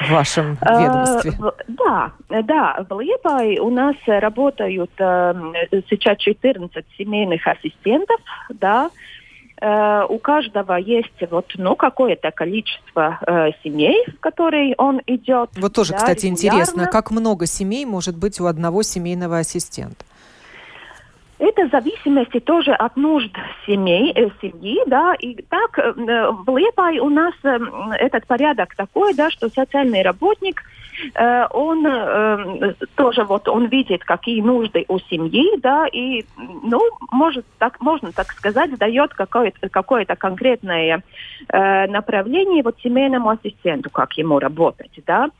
В 0.02 0.10
вашем 0.10 0.58
ведомстве? 0.60 1.32
Да, 1.68 2.12
да, 2.28 2.86
в 2.88 3.00
Липае 3.00 3.60
у 3.60 3.70
нас 3.70 3.96
работают 4.06 4.90
сейчас 4.96 6.18
14 6.18 6.84
семейных 6.98 7.46
ассистентов, 7.46 8.20
да, 8.50 8.90
у 10.08 10.18
каждого 10.18 10.74
есть 10.74 11.30
вот, 11.30 11.52
ну, 11.54 11.76
какое-то 11.76 12.32
количество 12.32 13.20
э, 13.24 13.50
семей, 13.62 14.04
в 14.08 14.18
которые 14.18 14.74
он 14.76 15.00
идет. 15.06 15.50
Вот 15.56 15.72
тоже, 15.72 15.92
да, 15.92 15.98
кстати, 15.98 16.26
регулярно. 16.26 16.56
интересно, 16.56 16.86
как 16.88 17.12
много 17.12 17.46
семей 17.46 17.84
может 17.84 18.16
быть 18.16 18.40
у 18.40 18.46
одного 18.46 18.82
семейного 18.82 19.38
ассистента? 19.38 20.04
Это 21.42 21.66
зависимости 21.66 22.38
тоже 22.38 22.70
от 22.72 22.96
нужд 22.96 23.32
семей, 23.66 24.12
э, 24.14 24.28
семьи, 24.40 24.78
да, 24.86 25.12
и 25.14 25.34
так 25.42 25.76
э, 25.76 25.92
в 25.92 26.56
Лепай 26.56 27.00
у 27.00 27.08
нас 27.08 27.34
э, 27.42 27.58
этот 27.98 28.28
порядок 28.28 28.76
такой, 28.76 29.12
да, 29.12 29.28
что 29.28 29.48
социальный 29.48 30.02
работник– 30.02 30.62
Э, 30.72 30.81
он 31.50 31.86
э, 31.86 32.74
тоже 32.96 33.24
вот 33.24 33.48
он 33.48 33.66
видит, 33.66 34.04
какие 34.04 34.40
нужды 34.40 34.84
у 34.88 34.98
семьи, 34.98 35.58
да, 35.58 35.86
и, 35.86 36.24
ну, 36.36 36.80
может 37.10 37.44
так, 37.58 37.80
можно 37.80 38.12
так 38.12 38.32
сказать, 38.32 38.76
дает 38.78 39.14
какое-то 39.14 39.68
какое 39.68 40.04
конкретное 40.04 41.02
э, 41.48 41.86
направление 41.86 42.62
вот 42.62 42.78
семейному 42.82 43.30
ассистенту, 43.30 43.90
как 43.90 44.12
ему 44.14 44.38
работать, 44.38 44.92
да. 45.06 45.30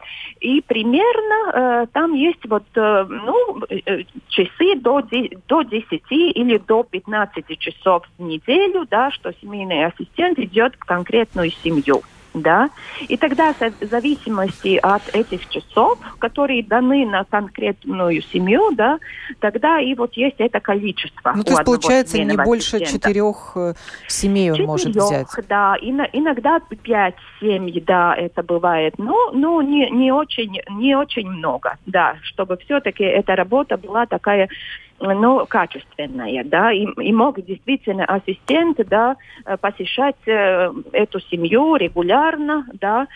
И 0.40 0.60
примерно 0.62 1.86
там 1.92 2.14
есть 2.14 2.44
вот, 2.48 2.64
ну, 2.74 3.60
часы 4.28 4.76
до, 4.76 5.02
до 5.48 5.62
10 5.62 6.02
или 6.10 6.58
до 6.58 6.82
15 6.82 7.58
часов 7.58 8.04
в 8.18 8.22
неделю, 8.22 8.86
да, 8.90 9.10
что 9.10 9.32
семейный 9.40 9.86
ассистент 9.86 10.38
идет 10.38 10.74
в 10.76 10.84
конкретную 10.84 11.50
семью 11.50 12.02
да, 12.34 12.70
и 13.08 13.16
тогда 13.16 13.52
в 13.52 13.84
зависимости 13.84 14.78
от 14.82 15.02
этих 15.14 15.48
часов, 15.48 15.98
которые 16.18 16.62
даны 16.62 17.06
на 17.06 17.24
конкретную 17.24 18.22
семью, 18.22 18.70
да, 18.72 18.98
тогда 19.40 19.80
и 19.80 19.94
вот 19.94 20.14
есть 20.14 20.36
это 20.38 20.60
количество. 20.60 21.32
Ну, 21.34 21.44
то 21.44 21.52
есть, 21.52 21.64
получается, 21.64 22.22
не 22.22 22.36
больше 22.36 22.84
четырех 22.84 23.52
э, 23.54 23.74
семей 24.08 24.50
он 24.50 24.56
Четырех, 24.56 24.68
может 24.68 24.88
взять? 24.88 25.26
да, 25.48 25.76
и, 25.76 25.90
иногда 25.90 26.60
пять 26.82 27.16
семей, 27.40 27.82
да, 27.86 28.14
это 28.14 28.42
бывает, 28.42 28.98
но, 28.98 29.30
но 29.32 29.60
не, 29.62 29.90
не, 29.90 30.12
очень, 30.12 30.60
не 30.70 30.96
очень 30.96 31.28
много, 31.28 31.76
да, 31.86 32.16
чтобы 32.22 32.56
все-таки 32.58 33.04
эта 33.04 33.36
работа 33.36 33.76
была 33.76 34.06
такая 34.06 34.48
ну, 35.02 35.44
качественная, 35.46 36.44
да, 36.44 36.72
и, 36.72 36.86
и 37.00 37.12
мог 37.12 37.44
действительно 37.44 38.04
ассистент, 38.04 38.78
да, 38.88 39.16
э, 39.44 39.56
посещать 39.56 40.16
э, 40.26 40.72
эту 40.92 41.20
семью 41.20 41.76
регулярно, 41.76 42.66
да, 42.74 43.08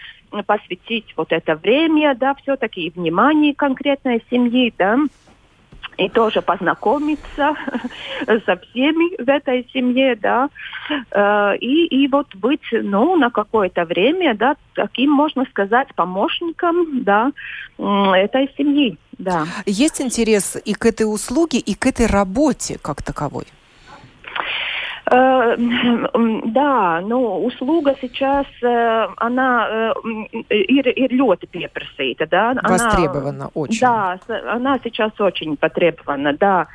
посвятить 0.46 1.14
вот 1.16 1.32
это 1.32 1.54
время, 1.54 2.14
да, 2.14 2.34
все-таки 2.34 2.82
и 2.82 2.90
внимание 2.90 3.54
конкретной 3.54 4.22
семьи, 4.28 4.74
да, 4.76 4.98
и 5.96 6.08
тоже 6.08 6.42
познакомиться 6.42 7.54
со 8.26 8.56
всеми 8.56 9.22
в 9.22 9.28
этой 9.28 9.68
семье, 9.72 10.16
да, 10.16 10.48
э, 11.10 11.56
и, 11.58 11.86
и 11.86 12.08
вот 12.08 12.34
быть, 12.34 12.68
ну, 12.70 13.16
на 13.16 13.30
какое-то 13.30 13.84
время, 13.84 14.34
да, 14.34 14.56
таким, 14.74 15.10
можно 15.10 15.44
сказать, 15.46 15.88
помощником, 15.94 17.02
да, 17.02 17.32
этой 17.78 18.50
семьи, 18.56 18.98
да. 19.18 19.46
Есть 19.64 20.00
интерес 20.00 20.56
и 20.62 20.74
к 20.74 20.84
этой 20.84 21.04
услуге, 21.04 21.58
и 21.58 21.74
к 21.74 21.86
этой 21.86 22.06
работе 22.06 22.78
как 22.82 23.02
таковой? 23.02 23.44
Э, 25.08 25.54
да, 25.56 27.00
ну, 27.00 27.44
услуга 27.44 27.94
сейчас, 28.00 28.46
э, 28.62 29.06
она 29.18 29.92
ir, 30.50 30.88
ir 30.96 31.10
ļoti 31.12 31.46
pieprasīta, 31.46 32.26
да. 32.26 32.54
Востребована 32.62 33.44
она, 33.44 33.50
очень. 33.54 33.80
Да, 33.80 34.18
она 34.50 34.80
сейчас 34.82 35.12
очень 35.20 35.56
потребована, 35.56 36.32
да. 36.32 36.66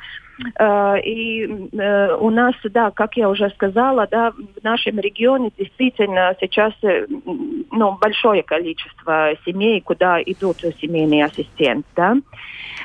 Э, 0.58 1.00
и 1.00 1.46
у 1.46 2.30
нас, 2.30 2.54
да, 2.64 2.90
как 2.90 3.16
я 3.16 3.28
уже 3.28 3.50
сказала, 3.50 4.06
да, 4.10 4.30
в 4.32 4.62
нашем 4.62 4.98
регионе 4.98 5.50
действительно 5.56 6.34
сейчас 6.40 6.72
ну, 6.82 7.98
большое 8.00 8.42
количество 8.42 9.32
семей, 9.44 9.80
куда 9.80 10.20
идут 10.22 10.58
семейные 10.80 11.26
ассистенты, 11.26 11.88
да. 11.96 12.16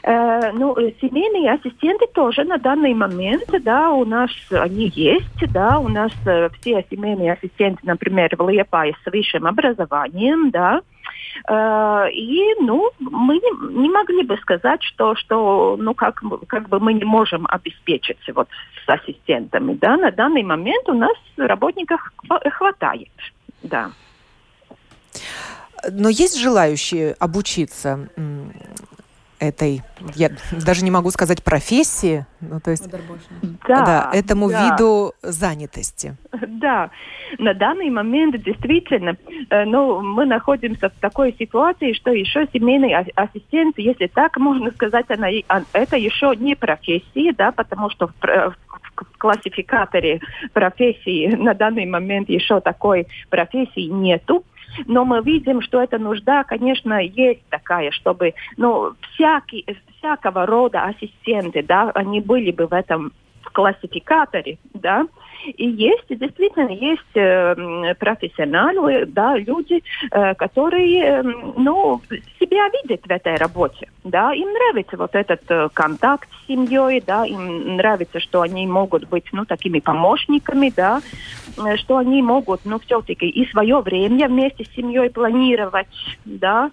Э, 0.03 0.51
ну, 0.53 0.75
семейные 1.01 1.53
ассистенты 1.53 2.07
тоже 2.13 2.43
на 2.43 2.57
данный 2.57 2.93
момент, 2.93 3.43
да, 3.63 3.91
у 3.91 4.05
нас 4.05 4.31
они 4.51 4.91
есть, 4.95 5.51
да, 5.51 5.79
у 5.79 5.89
нас 5.89 6.11
э, 6.25 6.49
все 6.59 6.85
семейные 6.89 7.33
ассистенты, 7.33 7.81
например, 7.83 8.35
в 8.37 8.49
Лиепае 8.49 8.95
с 9.03 9.11
высшим 9.11 9.45
образованием, 9.45 10.51
да, 10.51 10.77
э, 10.77 10.81
и, 11.45 12.55
ну, 12.61 12.91
мы 12.99 13.35
не, 13.35 13.89
могли 13.89 14.23
бы 14.23 14.37
сказать, 14.37 14.81
что, 14.83 15.15
что 15.15 15.75
ну, 15.79 15.93
как, 15.93 16.21
как 16.47 16.69
бы 16.69 16.79
мы 16.79 16.93
не 16.93 17.03
можем 17.03 17.45
обеспечить 17.49 18.17
вот 18.33 18.47
с 18.85 18.89
ассистентами, 18.89 19.73
да, 19.73 19.97
на 19.97 20.11
данный 20.11 20.43
момент 20.43 20.87
у 20.89 20.93
нас 20.93 21.15
работников 21.37 22.01
хватает, 22.51 23.09
да. 23.63 23.91
Но 25.91 26.09
есть 26.09 26.39
желающие 26.39 27.13
обучиться 27.19 28.09
этой, 29.39 29.81
я 30.15 30.29
даже 30.65 30.83
не 30.83 30.91
могу 30.91 31.11
сказать 31.11 31.43
профессии, 31.43 32.25
ну, 32.41 32.59
то 32.59 32.71
есть, 32.71 32.89
да, 33.67 33.85
да, 33.85 34.11
этому 34.13 34.49
да. 34.49 34.75
виду 34.75 35.13
занятости. 35.21 36.15
Да, 36.47 36.89
на 37.37 37.53
данный 37.53 37.89
момент 37.89 38.41
действительно, 38.41 39.15
э, 39.49 39.65
ну, 39.65 40.01
мы 40.01 40.25
находимся 40.25 40.89
в 40.89 40.93
такой 40.99 41.35
ситуации, 41.37 41.93
что 41.93 42.11
еще 42.11 42.47
семейный 42.53 42.95
ассистент, 43.15 43.77
если 43.77 44.07
так 44.07 44.37
можно 44.37 44.71
сказать, 44.71 45.05
она, 45.09 45.27
а, 45.47 45.61
это 45.73 45.97
еще 45.97 46.33
не 46.35 46.55
профессия, 46.55 47.33
да, 47.33 47.51
потому 47.51 47.89
что 47.89 48.07
в, 48.07 48.13
в, 48.21 48.55
в 48.95 49.17
классификаторе 49.17 50.21
профессии 50.53 51.35
на 51.35 51.53
данный 51.53 51.85
момент 51.85 52.29
еще 52.29 52.59
такой 52.59 53.07
профессии 53.29 53.87
нету 53.87 54.43
но 54.85 55.05
мы 55.05 55.21
видим, 55.21 55.61
что 55.61 55.81
эта 55.81 55.97
нужда, 55.97 56.43
конечно, 56.43 57.01
есть 57.01 57.41
такая, 57.49 57.91
чтобы, 57.91 58.33
ну, 58.57 58.93
всякий, 59.13 59.65
всякого 59.97 60.45
рода 60.45 60.83
ассистенты, 60.83 61.63
да, 61.63 61.91
они 61.95 62.21
были 62.21 62.51
бы 62.51 62.67
в 62.67 62.73
этом 62.73 63.11
классификаторе, 63.53 64.57
да, 64.73 65.07
и 65.45 65.67
есть, 65.67 66.05
действительно, 66.09 66.69
есть 66.69 67.15
э, 67.15 67.93
профессионалы, 67.99 69.05
да, 69.05 69.37
люди, 69.37 69.83
э, 70.11 70.35
которые, 70.35 71.03
э, 71.03 71.23
ну, 71.23 72.01
себя 72.39 72.69
видят 72.69 73.05
в 73.05 73.11
этой 73.11 73.35
работе, 73.35 73.89
да, 74.03 74.33
им 74.33 74.51
нравится 74.51 74.97
вот 74.97 75.15
этот 75.15 75.73
контакт 75.73 76.29
с 76.31 76.47
семьей, 76.47 77.01
да, 77.05 77.25
им 77.25 77.77
нравится, 77.77 78.19
что 78.19 78.41
они 78.41 78.65
могут 78.67 79.07
быть, 79.07 79.25
ну, 79.31 79.45
такими 79.45 79.79
помощниками, 79.79 80.71
да, 80.75 81.01
что 81.75 81.97
они 81.97 82.21
могут, 82.21 82.61
ну, 82.65 82.79
все-таки 82.79 83.27
и 83.27 83.49
свое 83.49 83.79
время 83.79 84.27
вместе 84.27 84.65
с 84.65 84.75
семьей 84.75 85.09
планировать, 85.09 85.87
да, 86.25 86.71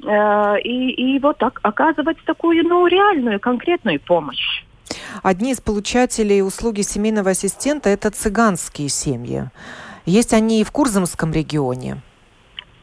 и, 0.00 0.90
и 0.90 1.18
вот 1.18 1.38
так 1.38 1.60
оказывать 1.62 2.18
такую, 2.24 2.62
ну, 2.64 2.86
реальную, 2.86 3.40
конкретную 3.40 4.00
помощь. 4.00 4.62
Одни 5.22 5.52
из 5.52 5.60
получателей 5.60 6.42
услуги 6.42 6.82
семейного 6.82 7.30
ассистента– 7.30 7.88
это 7.90 8.10
цыганские 8.10 8.88
семьи. 8.88 9.50
Есть 10.06 10.32
они 10.32 10.60
и 10.60 10.64
в 10.64 10.70
Курзамском 10.72 11.32
регионе. 11.32 12.02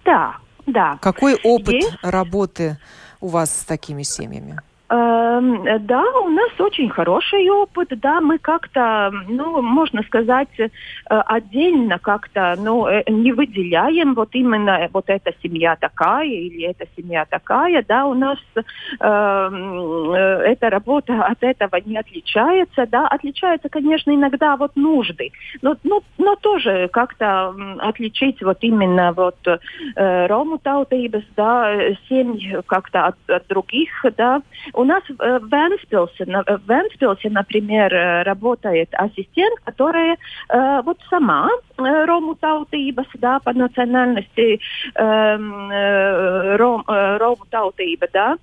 Да, 0.03 0.37
да. 0.65 0.97
Какой 1.01 1.35
опыт 1.43 1.73
Есть? 1.73 1.97
работы 2.03 2.77
у 3.19 3.27
вас 3.27 3.51
с 3.51 3.63
такими 3.63 4.03
семьями? 4.03 4.61
Эм, 4.95 5.65
да, 5.87 6.03
у 6.23 6.29
нас 6.29 6.51
очень 6.59 6.89
хороший 6.89 7.49
опыт, 7.49 7.89
да, 7.99 8.21
мы 8.21 8.37
как-то, 8.37 9.11
ну, 9.27 9.61
можно 9.61 10.03
сказать, 10.03 10.57
э, 10.57 10.69
отдельно 11.09 11.99
как-то, 11.99 12.55
ну, 12.57 12.87
э, 12.87 13.03
не 13.09 13.33
выделяем 13.33 14.13
вот 14.13 14.29
именно 14.33 14.87
вот 14.93 15.05
эта 15.07 15.33
семья 15.43 15.75
такая 15.75 16.27
или 16.27 16.63
эта 16.63 16.85
семья 16.95 17.25
такая, 17.25 17.83
да, 17.85 18.05
у 18.05 18.13
нас 18.13 18.37
эм, 18.55 20.13
э, 20.13 20.17
эта 20.53 20.69
работа 20.69 21.25
от 21.25 21.43
этого 21.43 21.77
не 21.85 21.97
отличается, 21.97 22.85
да, 22.85 23.07
отличается, 23.07 23.67
конечно, 23.67 24.11
иногда 24.11 24.55
вот 24.55 24.77
нужды, 24.77 25.31
но, 25.61 25.75
но, 25.83 26.03
но 26.17 26.35
тоже 26.35 26.87
как-то 26.93 27.53
отличить 27.79 28.41
вот 28.41 28.59
именно 28.61 29.11
вот 29.11 29.35
э, 29.45 30.27
Рому 30.27 30.57
таутības, 30.57 31.23
да, 31.35 31.75
семьи 32.07 32.61
как-то 32.65 33.07
от, 33.07 33.15
от 33.27 33.47
других, 33.47 33.89
да, 34.15 34.41
у 34.73 34.84
нас 34.85 35.03
э, 35.09 35.39
в 35.39 35.47
Венспилсе, 35.47 36.25
в 36.25 36.61
Венспилсе, 36.67 37.29
например, 37.29 37.93
э, 37.93 38.23
работает 38.23 38.89
ассистент, 38.93 39.59
которая 39.63 40.17
э, 40.49 40.81
вот 40.83 40.99
сама 41.09 41.49
Рому 41.77 42.35
таутības, 42.35 43.07
да, 43.15 43.39
по 43.39 43.51
национальности 43.51 44.61
ром, 44.95 46.83
Рому 46.87 47.45
таутыба, 47.49 48.07
да, 48.13 48.37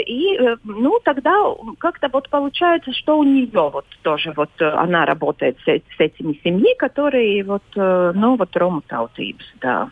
и, 0.00 0.38
ну, 0.64 0.98
тогда 1.04 1.34
как-то 1.78 2.08
вот 2.10 2.30
получается, 2.30 2.92
что 2.94 3.18
у 3.18 3.24
нее 3.24 3.50
вот 3.52 3.84
тоже 4.02 4.32
вот 4.34 4.50
она 4.58 5.04
работает 5.04 5.58
с, 5.66 5.68
этими 5.98 6.40
семьи, 6.42 6.74
которые 6.78 7.44
вот, 7.44 7.62
ну, 7.74 8.36
вот 8.36 8.56
Рому 8.56 8.80
таутības, 8.88 9.44
да. 9.60 9.90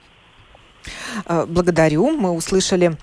Э, 1.27 1.47
благодарю. 1.49 2.11
Мы 2.11 2.31
услышали, 2.31 2.97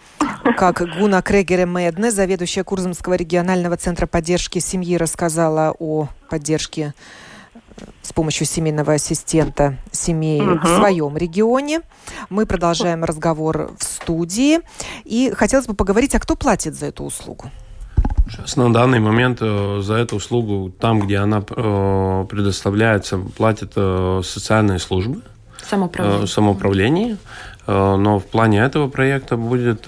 как 0.58 0.82
Гуна 0.98 1.22
Крегере 1.22 1.66
Медне, 1.66 2.12
заведующая 2.12 2.64
Курзамского 2.64 3.16
регионального 3.16 3.78
центра 3.78 4.08
поддержки 4.08 4.60
семьи, 4.60 4.98
рассказала 4.98 5.76
о 5.80 6.08
поддержке 6.30 6.94
э, 7.54 7.86
с 8.02 8.14
помощью 8.14 8.46
семейного 8.46 8.94
ассистента 8.94 9.78
семей 9.92 10.42
угу. 10.42 10.60
в 10.60 10.76
своем 10.78 11.18
регионе. 11.18 11.82
Мы 12.30 12.46
продолжаем 12.46 13.04
разговор 13.04 13.72
в 13.78 13.84
студии. 13.84 14.60
И 15.04 15.32
хотелось 15.36 15.68
бы 15.68 15.74
поговорить, 15.74 16.16
а 16.16 16.20
кто 16.20 16.36
платит 16.36 16.76
за 16.76 16.88
эту 16.88 17.04
услугу? 17.04 17.52
Сейчас 18.30 18.56
на 18.56 18.72
данный 18.72 19.00
момент 19.00 19.40
э, 19.42 19.82
за 19.82 19.96
эту 19.96 20.16
услугу, 20.16 20.72
там, 20.72 21.02
где 21.02 21.18
она 21.18 21.44
э, 21.48 22.26
предоставляется, 22.30 23.18
платят 23.18 23.74
э, 23.76 24.22
социальные 24.24 24.80
службы. 24.80 25.22
Самоуправление. 25.70 26.28
Самоуправление. 26.28 27.18
Но 27.68 28.20
в 28.20 28.26
плане 28.26 28.60
этого 28.60 28.88
проекта 28.88 29.38
будет 29.38 29.88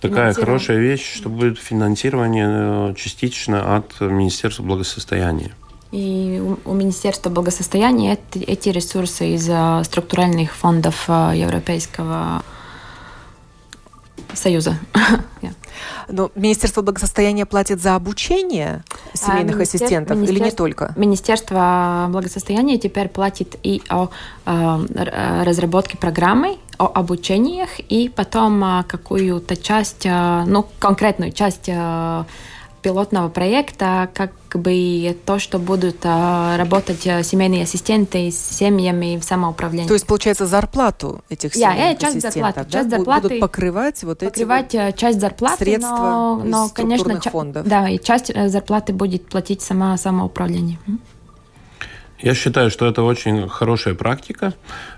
такая 0.00 0.34
хорошая 0.34 0.78
вещь, 0.78 1.16
что 1.16 1.28
будет 1.28 1.58
финансирование 1.58 2.94
частично 2.94 3.76
от 3.76 4.00
Министерства 4.00 4.62
благосостояния. 4.64 5.52
И 5.92 6.42
у, 6.64 6.72
Министерства 6.74 7.30
благосостояния 7.30 8.18
эти 8.34 8.68
ресурсы 8.68 9.34
из 9.34 9.48
структуральных 9.86 10.54
фондов 10.54 11.08
Европейского 11.08 12.42
Союза. 14.34 14.76
yeah. 15.42 15.52
Но 16.08 16.30
Министерство 16.34 16.82
благосостояния 16.82 17.46
платит 17.46 17.80
за 17.80 17.94
обучение 17.94 18.82
семейных 19.14 19.58
а, 19.58 19.62
ассистентов 19.62 20.18
или 20.22 20.38
не 20.40 20.50
только? 20.50 20.92
Министерство 20.96 22.08
благосостояния 22.10 22.78
теперь 22.78 23.08
платит 23.08 23.56
и 23.62 23.82
о, 23.88 24.08
о 24.44 24.80
разработке 25.44 25.96
программы, 25.96 26.58
о 26.78 26.86
обучениях, 26.86 27.80
и 27.80 28.08
потом 28.08 28.84
какую-то 28.86 29.56
часть, 29.56 30.04
ну, 30.04 30.66
конкретную 30.78 31.32
часть 31.32 31.68
пилотного 32.88 33.28
проекта, 33.28 34.08
как 34.14 34.32
бы 34.54 35.14
то, 35.26 35.38
что 35.38 35.58
будут 35.58 35.96
а, 36.04 36.56
работать 36.56 37.06
а, 37.06 37.22
семейные 37.22 37.64
ассистенты 37.64 38.30
с 38.30 38.38
семьями 38.38 39.18
в 39.18 39.24
самоуправлении. 39.24 39.86
То 39.86 39.92
есть, 39.92 40.06
получается, 40.06 40.46
зарплату 40.46 41.22
этих 41.28 41.52
семейных 41.52 41.98
yeah, 41.98 42.00
часть 42.00 42.16
ассистентов 42.16 42.32
зарплаты, 42.32 42.64
да? 42.64 42.78
часть 42.78 42.90
зарплаты 42.90 43.22
будут 43.28 43.40
покрывать 43.40 44.02
вот 44.04 44.18
покрывать 44.20 44.74
эти 44.74 44.96
часть 44.96 45.20
зарплаты, 45.20 45.64
средства 45.64 45.96
но, 45.98 46.42
но 46.42 46.66
из 46.66 46.72
конечно, 46.72 47.20
фондов. 47.20 47.68
Да, 47.68 47.90
и 47.90 47.98
часть 47.98 48.30
э, 48.34 48.48
зарплаты 48.48 48.94
будет 48.94 49.26
платить 49.28 49.60
сама 49.60 49.94
самоуправление. 49.98 50.78
Я 52.20 52.34
считаю, 52.34 52.70
что 52.70 52.86
это 52.86 53.02
очень 53.02 53.48
хорошая 53.48 53.94
практика. 53.94 54.54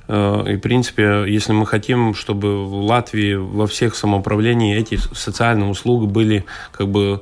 Э, 0.09 0.45
и, 0.49 0.57
в 0.57 0.61
принципе, 0.61 1.25
если 1.27 1.53
мы 1.53 1.67
хотим, 1.67 2.15
чтобы 2.15 2.67
в 2.67 2.75
Латвии 2.85 3.35
во 3.35 3.67
всех 3.67 3.95
самоуправлении 3.95 4.77
эти 4.77 4.97
социальные 4.97 5.69
услуги 5.69 6.07
были 6.07 6.45
как 6.73 6.89
бы 6.89 7.21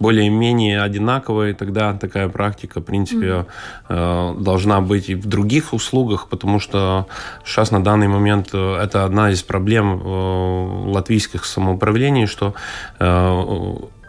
более-менее 0.00 0.82
одинаковые, 0.82 1.54
тогда 1.54 1.92
такая 1.92 2.28
практика, 2.28 2.80
в 2.80 2.84
принципе, 2.84 3.46
mm-hmm. 3.88 4.42
должна 4.42 4.80
быть 4.80 5.10
и 5.10 5.14
в 5.14 5.26
других 5.26 5.72
услугах, 5.72 6.28
потому 6.28 6.58
что 6.58 7.06
сейчас 7.44 7.70
на 7.70 7.84
данный 7.84 8.08
момент 8.08 8.48
э, 8.52 8.76
это 8.82 9.04
одна 9.04 9.30
из 9.30 9.42
проблем 9.42 10.02
латвийских 10.90 11.44
самоуправлений, 11.44 12.26
что 12.26 12.54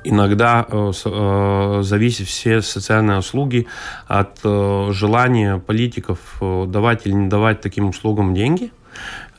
иногда 0.03 0.65
зависят 1.83 2.27
все 2.27 2.61
социальные 2.61 3.19
услуги 3.19 3.67
от 4.07 4.39
желания 4.43 5.57
политиков 5.59 6.19
давать 6.41 7.05
или 7.05 7.13
не 7.13 7.27
давать 7.27 7.61
таким 7.61 7.89
услугам 7.89 8.33
деньги. 8.33 8.71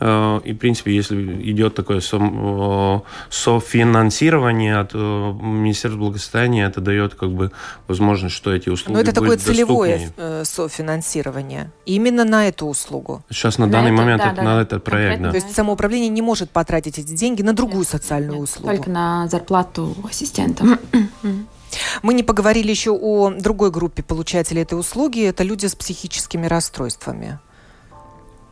Э, 0.05 0.41
и, 0.45 0.53
в 0.53 0.59
принципе, 0.59 0.95
если 0.95 1.17
идет 1.51 1.75
такое 1.77 2.01
э, 2.01 3.01
софинансирование 3.31 4.77
от 4.79 4.91
э, 4.95 4.99
Министерства 4.99 6.01
благосостояния, 6.01 6.65
это 6.65 6.81
дает 6.81 7.15
как 7.15 7.31
бы 7.31 7.53
возможность, 7.87 8.35
что 8.35 8.53
эти 8.53 8.69
услуги 8.69 8.97
Но 8.97 9.01
это 9.01 9.13
такое 9.13 9.37
целевое 9.37 9.99
доступнее. 9.99 10.45
софинансирование 10.45 11.71
именно 11.87 12.25
на 12.25 12.49
эту 12.49 12.67
услугу. 12.67 13.23
Сейчас 13.31 13.59
на, 13.59 13.67
на 13.67 13.73
данный 13.73 13.93
это, 13.93 14.03
момент 14.03 14.23
да, 14.23 14.33
это, 14.33 14.37
да, 14.37 14.43
на 14.43 14.61
этот 14.61 14.83
проект, 14.85 15.23
да. 15.23 15.31
То 15.31 15.37
есть 15.37 15.55
самоуправление 15.55 16.09
не 16.09 16.23
может 16.23 16.51
потратить 16.51 16.99
эти 16.99 17.13
деньги 17.13 17.43
на 17.43 17.53
другую 17.53 17.81
нет, 17.81 17.89
социальную 17.89 18.41
нет, 18.41 18.49
услугу. 18.49 18.75
Только 18.75 18.91
на 18.91 19.29
зарплату 19.29 19.95
ассистентам. 20.09 20.79
Мы 22.03 22.15
не 22.15 22.25
поговорили 22.25 22.71
еще 22.71 22.91
о 22.91 23.31
другой 23.31 23.71
группе 23.71 24.03
получателей 24.03 24.63
этой 24.63 24.79
услуги. 24.79 25.25
Это 25.25 25.45
люди 25.45 25.67
с 25.67 25.77
психическими 25.77 26.47
расстройствами. 26.47 27.39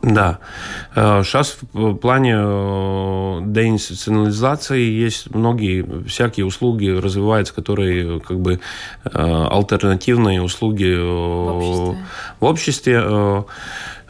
Да. 0.03 0.39
Сейчас 0.95 1.57
э, 1.61 1.77
в 1.77 1.95
плане 1.95 2.35
э, 2.35 3.39
деинституционализации 3.45 4.81
есть 4.81 5.33
многие 5.33 5.85
всякие 6.07 6.45
услуги 6.45 6.89
развиваются, 6.89 7.53
которые 7.53 8.19
как 8.19 8.39
бы 8.39 8.59
э, 9.05 9.09
альтернативные 9.13 10.41
услуги 10.41 10.91
в 10.95 11.55
обществе. 11.55 12.05
В 12.39 12.45
обществе 12.45 13.45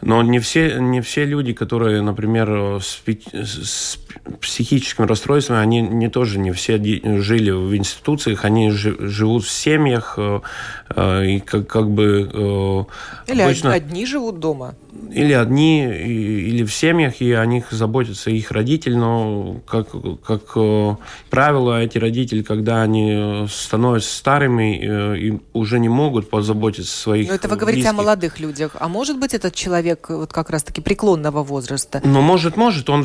но 0.02 0.22
не 0.22 0.38
все, 0.40 0.78
не 0.78 1.00
все 1.00 1.24
люди, 1.24 1.52
которые, 1.52 2.02
например, 2.02 2.80
с, 2.80 3.00
с 3.32 3.98
психическим 4.40 5.04
расстройством, 5.04 5.56
они 5.56 5.80
не 5.80 6.08
тоже 6.08 6.38
не 6.38 6.52
все 6.52 6.76
жили 7.20 7.50
в 7.50 7.74
институциях, 7.76 8.44
они 8.44 8.70
живут 8.70 9.44
в 9.44 9.50
семьях 9.50 10.18
и 10.18 11.42
как, 11.44 11.66
как 11.66 11.90
бы... 11.90 12.86
Или 13.26 13.40
обычно... 13.40 13.72
одни 13.72 14.04
живут 14.04 14.40
дома 14.40 14.74
или 15.10 15.32
одни, 15.32 15.84
или 15.84 16.64
в 16.64 16.72
семьях, 16.72 17.20
и 17.20 17.32
о 17.32 17.44
них 17.46 17.70
заботятся 17.70 18.30
их 18.30 18.50
родители, 18.50 18.94
но, 18.94 19.60
как, 19.66 19.88
как 20.24 20.42
э, 20.54 20.96
правило, 21.30 21.82
эти 21.82 21.98
родители, 21.98 22.42
когда 22.42 22.82
они 22.82 23.46
становятся 23.48 24.14
старыми, 24.14 24.80
э, 24.82 25.18
и 25.18 25.40
уже 25.52 25.78
не 25.78 25.88
могут 25.88 26.28
позаботиться 26.28 26.92
о 26.92 27.02
своих 27.02 27.28
Но 27.28 27.34
это 27.34 27.48
вы 27.48 27.56
говорите 27.56 27.82
близких. 27.82 27.98
о 27.98 28.02
молодых 28.02 28.40
людях. 28.40 28.76
А 28.78 28.88
может 28.88 29.18
быть, 29.18 29.34
этот 29.34 29.54
человек 29.54 29.91
вот 30.08 30.32
как 30.32 30.50
раз-таки 30.50 30.80
преклонного 30.80 31.42
возраста? 31.42 32.00
Ну, 32.04 32.20
может, 32.20 32.56
может. 32.56 32.88
Он, 32.90 33.04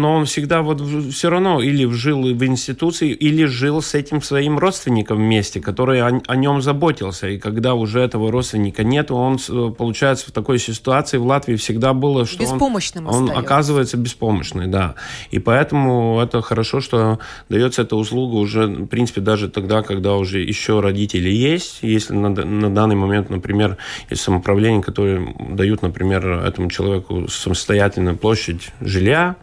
но 0.00 0.14
он 0.16 0.24
всегда 0.26 0.62
вот 0.62 0.80
все 1.12 1.30
равно 1.30 1.60
или 1.60 1.88
жил 1.90 2.22
в 2.22 2.44
институции, 2.44 3.10
или 3.10 3.44
жил 3.44 3.82
с 3.82 3.94
этим 3.94 4.22
своим 4.22 4.58
родственником 4.58 5.18
вместе, 5.18 5.60
который 5.60 6.00
о, 6.00 6.20
о 6.26 6.36
нем 6.36 6.62
заботился. 6.62 7.28
И 7.28 7.38
когда 7.38 7.74
уже 7.74 8.00
этого 8.00 8.30
родственника 8.30 8.84
нет, 8.84 9.10
он 9.10 9.38
получается 9.76 10.28
в 10.28 10.32
такой 10.32 10.58
ситуации, 10.58 11.18
в 11.18 11.26
Латвии 11.26 11.56
всегда 11.56 11.92
было, 11.92 12.26
что 12.26 12.42
Беспомощным 12.42 13.06
он, 13.06 13.30
он 13.30 13.36
оказывается 13.36 13.96
беспомощный, 13.96 14.66
да. 14.66 14.94
И 15.30 15.38
поэтому 15.38 16.20
это 16.20 16.42
хорошо, 16.42 16.80
что 16.80 17.18
дается 17.48 17.82
эта 17.82 17.96
услуга 17.96 18.36
уже, 18.36 18.66
в 18.66 18.86
принципе, 18.86 19.20
даже 19.20 19.48
тогда, 19.48 19.82
когда 19.82 20.14
уже 20.14 20.40
еще 20.40 20.80
родители 20.80 21.28
есть, 21.28 21.78
если 21.82 22.14
на, 22.14 22.28
на 22.28 22.74
данный 22.74 22.96
момент, 22.96 23.30
например, 23.30 23.76
есть 24.10 24.22
самоуправление, 24.22 24.82
которые 24.82 25.34
дают, 25.50 25.82
например, 25.82 26.05
этому 26.14 26.70
человеку 26.70 27.28
самостоятельную 27.28 28.16
площадь 28.16 28.70
жилья, 28.80 29.36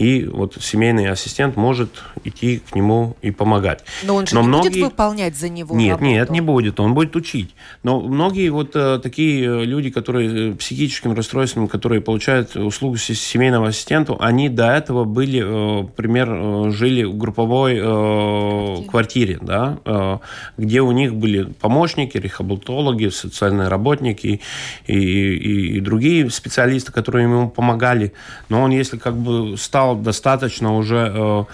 и 0.00 0.24
вот 0.24 0.56
семейный 0.58 1.10
ассистент 1.10 1.56
может 1.56 1.90
идти 2.24 2.58
к 2.58 2.74
нему 2.74 3.18
и 3.20 3.30
помогать. 3.30 3.84
Но 4.02 4.14
он 4.14 4.26
же 4.26 4.34
Но 4.34 4.40
не 4.40 4.48
многие... 4.48 4.68
будет 4.70 4.82
выполнять 4.84 5.36
за 5.36 5.50
него 5.50 5.76
Нет, 5.76 5.90
работу. 5.90 6.04
нет, 6.06 6.30
не 6.30 6.40
будет, 6.40 6.80
он 6.80 6.94
будет 6.94 7.14
учить. 7.16 7.54
Но 7.82 8.00
многие 8.00 8.48
вот 8.48 8.74
э, 8.74 8.98
такие 9.02 9.44
э, 9.44 9.64
люди, 9.66 9.90
которые 9.90 10.52
э, 10.52 10.54
психическим 10.54 11.12
расстройством, 11.12 11.68
которые 11.68 12.00
получают 12.00 12.56
услугу 12.56 12.96
семейного 12.96 13.68
ассистента, 13.68 14.16
они 14.20 14.48
до 14.48 14.70
этого 14.70 15.04
были, 15.04 15.42
э, 15.44 15.82
например, 15.82 16.28
э, 16.32 16.70
жили 16.70 17.04
в 17.04 17.18
групповой 17.18 17.78
э, 17.78 18.82
квартире, 18.88 19.38
да, 19.42 19.80
э, 19.84 20.18
где 20.56 20.80
у 20.80 20.92
них 20.92 21.14
были 21.14 21.42
помощники, 21.44 22.16
рехабилитологи, 22.16 23.08
социальные 23.08 23.68
работники 23.68 24.40
и, 24.86 24.94
и, 24.94 25.76
и 25.76 25.80
другие 25.80 25.99
специалисты, 26.30 26.92
которые 26.92 27.24
ему 27.24 27.50
помогали. 27.50 28.12
Но 28.48 28.62
он, 28.62 28.70
если 28.70 28.98
как 28.98 29.16
бы 29.16 29.56
стал 29.56 29.96
достаточно 29.96 30.76
уже 30.76 31.12
э, 31.14 31.44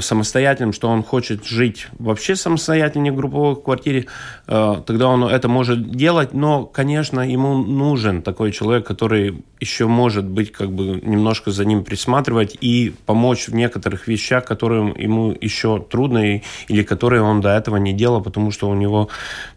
самостоятельным, 0.00 0.72
что 0.72 0.88
он 0.88 1.02
хочет 1.02 1.44
жить 1.44 1.88
вообще 1.98 2.36
самостоятельно, 2.36 3.12
в 3.12 3.16
групповой 3.16 3.56
квартире, 3.60 4.06
э, 4.46 4.82
тогда 4.86 5.08
он 5.08 5.24
это 5.24 5.48
может 5.48 5.90
делать, 5.90 6.34
но, 6.34 6.64
конечно, 6.64 7.20
ему 7.20 7.56
нужен 7.58 8.22
такой 8.22 8.52
человек, 8.52 8.86
который 8.86 9.42
еще 9.60 9.86
может 9.86 10.24
быть 10.24 10.52
как 10.52 10.72
бы 10.72 11.00
немножко 11.02 11.50
за 11.50 11.64
ним 11.64 11.84
присматривать 11.84 12.56
и 12.60 12.94
помочь 13.06 13.48
в 13.48 13.54
некоторых 13.54 14.08
вещах, 14.08 14.44
которые 14.44 14.94
ему 14.96 15.36
еще 15.40 15.80
трудно 15.80 16.42
или 16.68 16.82
которые 16.82 17.22
он 17.22 17.40
до 17.40 17.50
этого 17.50 17.76
не 17.76 17.92
делал, 17.92 18.22
потому 18.22 18.50
что 18.50 18.68
у 18.68 18.74
него 18.74 19.08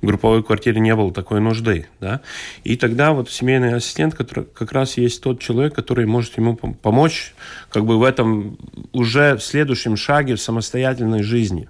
в 0.01 0.05
групповой 0.05 0.43
квартире 0.43 0.79
не 0.79 0.95
было 0.95 1.11
такой 1.11 1.39
нужды. 1.39 1.87
Да? 1.99 2.21
И 2.63 2.75
тогда 2.77 3.13
вот 3.13 3.29
семейный 3.29 3.75
ассистент 3.75 4.15
который, 4.15 4.45
как 4.45 4.71
раз 4.71 4.97
есть 4.97 5.21
тот 5.21 5.39
человек, 5.39 5.73
который 5.73 6.05
может 6.05 6.37
ему 6.37 6.55
помочь 6.55 7.33
как 7.69 7.85
бы 7.85 7.97
в 7.97 8.03
этом 8.03 8.57
уже 8.93 9.35
в 9.35 9.41
следующем 9.41 9.97
шаге 9.97 10.24
шаге 10.25 10.35
в 10.35 10.41
самостоятельной 10.41 11.23
жизни. 11.23 11.69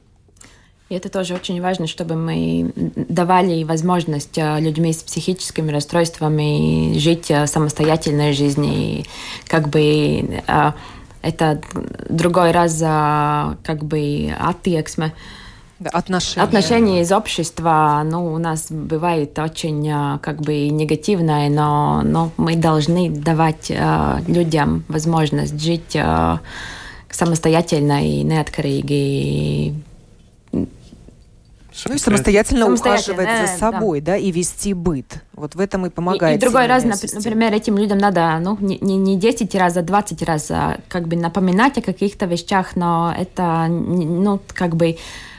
И 0.90 0.96
это 0.96 1.10
тоже 1.10 1.34
очень 1.34 1.62
важно, 1.62 1.88
чтобы 1.88 2.16
мы 2.16 2.72
давали 2.76 3.64
возможность 3.64 4.38
э, 4.38 4.60
людьми 4.60 4.94
с 4.94 5.02
психическими 5.04 5.72
расстройствами 5.72 6.98
жить 7.00 7.32
э, 7.32 7.48
самостоятельной 7.48 8.34
жизнью. 8.34 8.74
И 8.74 9.06
как 9.48 9.68
бы 9.70 9.82
э, 9.82 10.72
это 11.24 11.62
другой 12.08 12.52
раз 12.52 12.80
как 12.80 13.84
бы. 13.84 14.32
Да, 15.78 15.90
отношения. 15.90 16.46
Отношения 16.46 17.02
из 17.02 17.12
общества, 17.12 18.02
ну, 18.06 18.34
у 18.34 18.38
нас 18.38 18.72
бывает 18.72 19.38
очень 19.40 20.20
как 20.22 20.40
бы 20.42 20.70
негативное, 20.70 21.50
но, 21.50 22.02
но 22.02 22.32
мы 22.38 22.56
должны 22.56 23.10
давать 23.10 23.74
людям 24.28 24.86
возможность 24.88 25.62
жить 25.62 25.98
самостоятельно 27.16 28.06
и 28.06 28.24
неatkarīgi 28.24 29.74
Ну 30.52 31.96
и 31.96 31.98
самостоятельно, 31.98 32.66
самостоятельно 32.66 32.74
ухаживать 32.74 33.28
да, 33.28 33.48
за 33.48 33.58
собой, 33.60 34.02
да. 34.02 34.14
да, 34.14 34.18
и 34.18 34.32
вести 34.32 34.74
быт. 34.74 35.24
Вот 35.34 35.56
в 35.56 35.60
этом 35.60 35.86
и 35.86 35.90
помогает. 35.90 36.36
И, 36.36 36.38
и 36.38 36.42
другой 36.42 36.68
раз, 36.68 36.84
например, 36.84 37.54
этим 37.54 37.78
людям 37.78 37.98
надо, 37.98 38.40
ну, 38.40 38.58
не, 38.60 38.78
не 38.78 39.18
10 39.18 39.54
раз, 39.56 39.78
а 39.78 39.82
20 39.82 40.22
раз 40.24 40.52
а, 40.52 40.78
как 40.88 41.08
бы 41.08 41.16
напоминать 41.16 41.78
о 41.78 41.82
каких-то 41.82 42.26
вещах, 42.28 42.76
но 42.76 43.14
это, 43.18 43.68
ну, 43.68 44.40
как 44.54 44.76
бы 44.76 44.98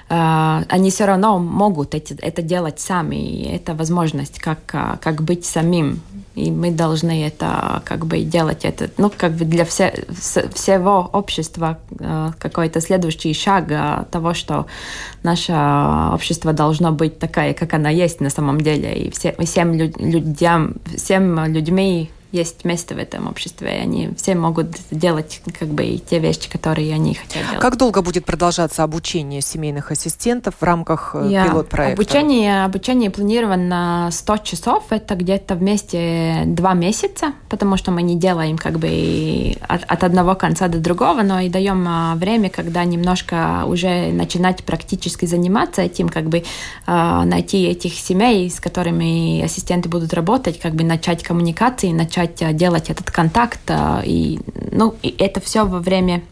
Uh, 0.09 0.65
они 0.69 0.91
все 0.91 1.05
равно 1.05 1.41
могут 1.41 1.93
эти, 1.97 2.17
это 2.21 2.41
делать 2.41 2.79
сами. 2.79 3.17
И 3.17 3.49
это 3.49 3.75
возможность, 3.75 4.39
как, 4.39 4.61
как 4.65 5.23
быть 5.23 5.45
самим 5.45 6.01
и 6.37 6.51
мы 6.51 6.71
должны 6.71 7.27
это 7.27 7.83
как 7.85 8.07
бы 8.07 8.21
делать 8.21 8.65
это, 8.65 8.91
ну, 8.99 9.11
как 9.17 9.33
бы 9.33 9.47
для 9.47 9.65
все, 9.65 9.93
всего 10.55 11.09
общества 11.13 11.79
э, 11.99 12.31
какой-то 12.39 12.83
следующий 12.83 13.33
шаг 13.33 13.71
э, 13.71 14.05
того, 14.11 14.35
что 14.35 14.67
наше 15.23 15.53
общество 16.13 16.53
должно 16.53 16.93
быть 16.93 17.19
такое, 17.19 17.55
как 17.55 17.73
оно 17.73 17.89
есть 17.89 18.21
на 18.21 18.29
самом 18.29 18.61
деле, 18.61 18.95
и 18.95 19.11
все, 19.11 19.35
всем 19.41 19.73
людям, 19.73 20.77
всем 20.95 21.47
людьми 21.47 22.11
есть 22.33 22.65
место 22.65 22.95
в 22.95 22.99
этом 22.99 23.29
обществе, 23.29 23.69
и 23.69 23.81
они 23.81 24.11
все 24.17 24.35
могут 24.35 24.77
делать 24.91 25.41
как 25.59 25.69
бы 25.69 25.99
те 25.99 26.19
вещи, 26.19 26.51
которые 26.51 26.93
они 26.95 27.15
хотят 27.15 27.45
делать. 27.45 27.61
Как 27.61 27.77
долго 27.77 28.03
будет 28.03 28.25
продолжаться 28.25 28.83
обучение 28.83 29.41
семейных 29.41 29.91
ассистентов 29.91 30.57
в 30.61 30.63
рамках 30.63 31.15
yeah. 31.15 31.47
Э, 31.47 31.49
пилот-проекта? 31.49 32.03
Обучение, 32.03 32.65
обучение 32.65 33.11
планировано 33.11 33.65
на 33.65 34.11
100 34.11 34.37
часов, 34.39 34.85
это 34.91 35.15
где-то 35.15 35.55
вместе 35.55 36.43
два 36.47 36.75
месяца, 36.75 37.33
потому 37.49 37.77
что 37.77 37.91
мы 37.93 38.03
не 38.03 38.17
делаем 38.17 38.59
как 38.59 38.79
бы 38.79 39.57
от, 39.61 39.85
от 39.85 40.05
одного 40.05 40.35
конца 40.35 40.69
до 40.69 40.79
другого, 40.79 41.23
но 41.23 41.41
и 41.41 41.49
даем 41.49 41.87
а, 41.89 42.15
время, 42.17 42.51
когда 42.51 42.85
немножко 42.85 43.65
уже 43.67 44.13
начинать 44.13 44.65
практически 44.65 45.27
заниматься 45.27 45.83
этим, 45.83 46.09
как 46.09 46.29
бы 46.29 46.45
а, 46.87 47.25
найти 47.25 47.65
этих 47.65 47.95
семей, 47.95 48.51
с 48.51 48.61
которыми 48.61 49.43
ассистенты 49.43 49.89
будут 49.89 50.13
работать, 50.13 50.59
как 50.59 50.75
бы 50.75 50.85
начать 50.85 51.23
коммуникации, 51.23 51.93
начать 51.93 52.16
начать 52.17 52.43
э, 52.43 52.53
делать 52.53 52.91
этот 52.91 53.11
контакт. 53.11 53.61
Э, 53.69 54.03
и, 54.05 54.41
ну, 54.73 54.95
и 55.03 55.15
это 55.19 55.41
все 55.41 55.65
во 55.65 55.79
время 55.79 56.23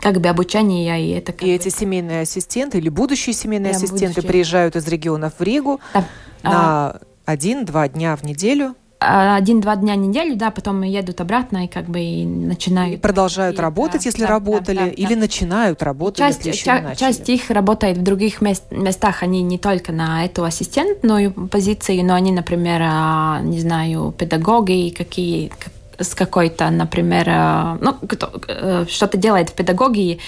как 0.00 0.20
бы 0.20 0.28
обучения 0.28 1.04
и 1.04 1.10
это 1.10 1.32
и 1.32 1.46
бы... 1.46 1.50
эти 1.50 1.70
семейные 1.70 2.20
ассистенты 2.22 2.78
или 2.78 2.88
будущие 2.88 3.34
семейные 3.34 3.72
да, 3.72 3.78
ассистенты 3.78 4.06
будущие. 4.06 4.30
приезжают 4.30 4.76
из 4.76 4.86
регионов 4.86 5.34
в 5.38 5.42
Ригу 5.42 5.80
да. 5.92 6.00
на 6.42 6.52
а... 6.52 7.00
один-два 7.24 7.88
дня 7.88 8.14
в 8.16 8.22
неделю 8.22 8.76
один-два 9.00 9.76
дня 9.76 9.94
в 9.94 9.98
неделю, 9.98 10.34
да, 10.34 10.50
потом 10.50 10.82
едут 10.82 11.20
обратно 11.20 11.64
и 11.64 11.68
как 11.68 11.84
бы 11.84 12.00
и 12.00 12.24
начинают. 12.24 12.94
И 12.94 12.98
продолжают 12.98 13.58
и, 13.58 13.62
работать, 13.62 14.02
да, 14.02 14.08
если 14.08 14.22
да, 14.22 14.28
работали, 14.28 14.76
да, 14.76 14.84
да, 14.86 14.90
или 14.90 15.14
да. 15.14 15.20
начинают 15.20 15.82
работать, 15.82 16.18
часть, 16.18 16.46
если 16.46 16.64
ча- 16.64 16.80
не 16.80 16.96
Часть 16.96 17.28
их 17.28 17.50
работает 17.50 17.98
в 17.98 18.02
других 18.02 18.40
мест, 18.40 18.64
местах, 18.70 19.22
они 19.22 19.42
не 19.42 19.58
только 19.58 19.92
на 19.92 20.24
эту 20.24 20.42
ассистентную 20.42 21.32
позицию, 21.32 22.04
но 22.04 22.14
они, 22.14 22.32
например, 22.32 22.82
а, 22.84 23.40
не 23.42 23.60
знаю, 23.60 24.12
педагоги, 24.18 24.92
какие, 24.96 25.52
с 25.98 26.14
какой-то, 26.14 26.68
например, 26.70 27.26
а, 27.28 27.78
ну, 27.80 27.94
кто, 27.94 28.32
э, 28.48 28.86
что-то 28.88 29.16
делает 29.16 29.50
в 29.50 29.54
педагогии, 29.54 30.18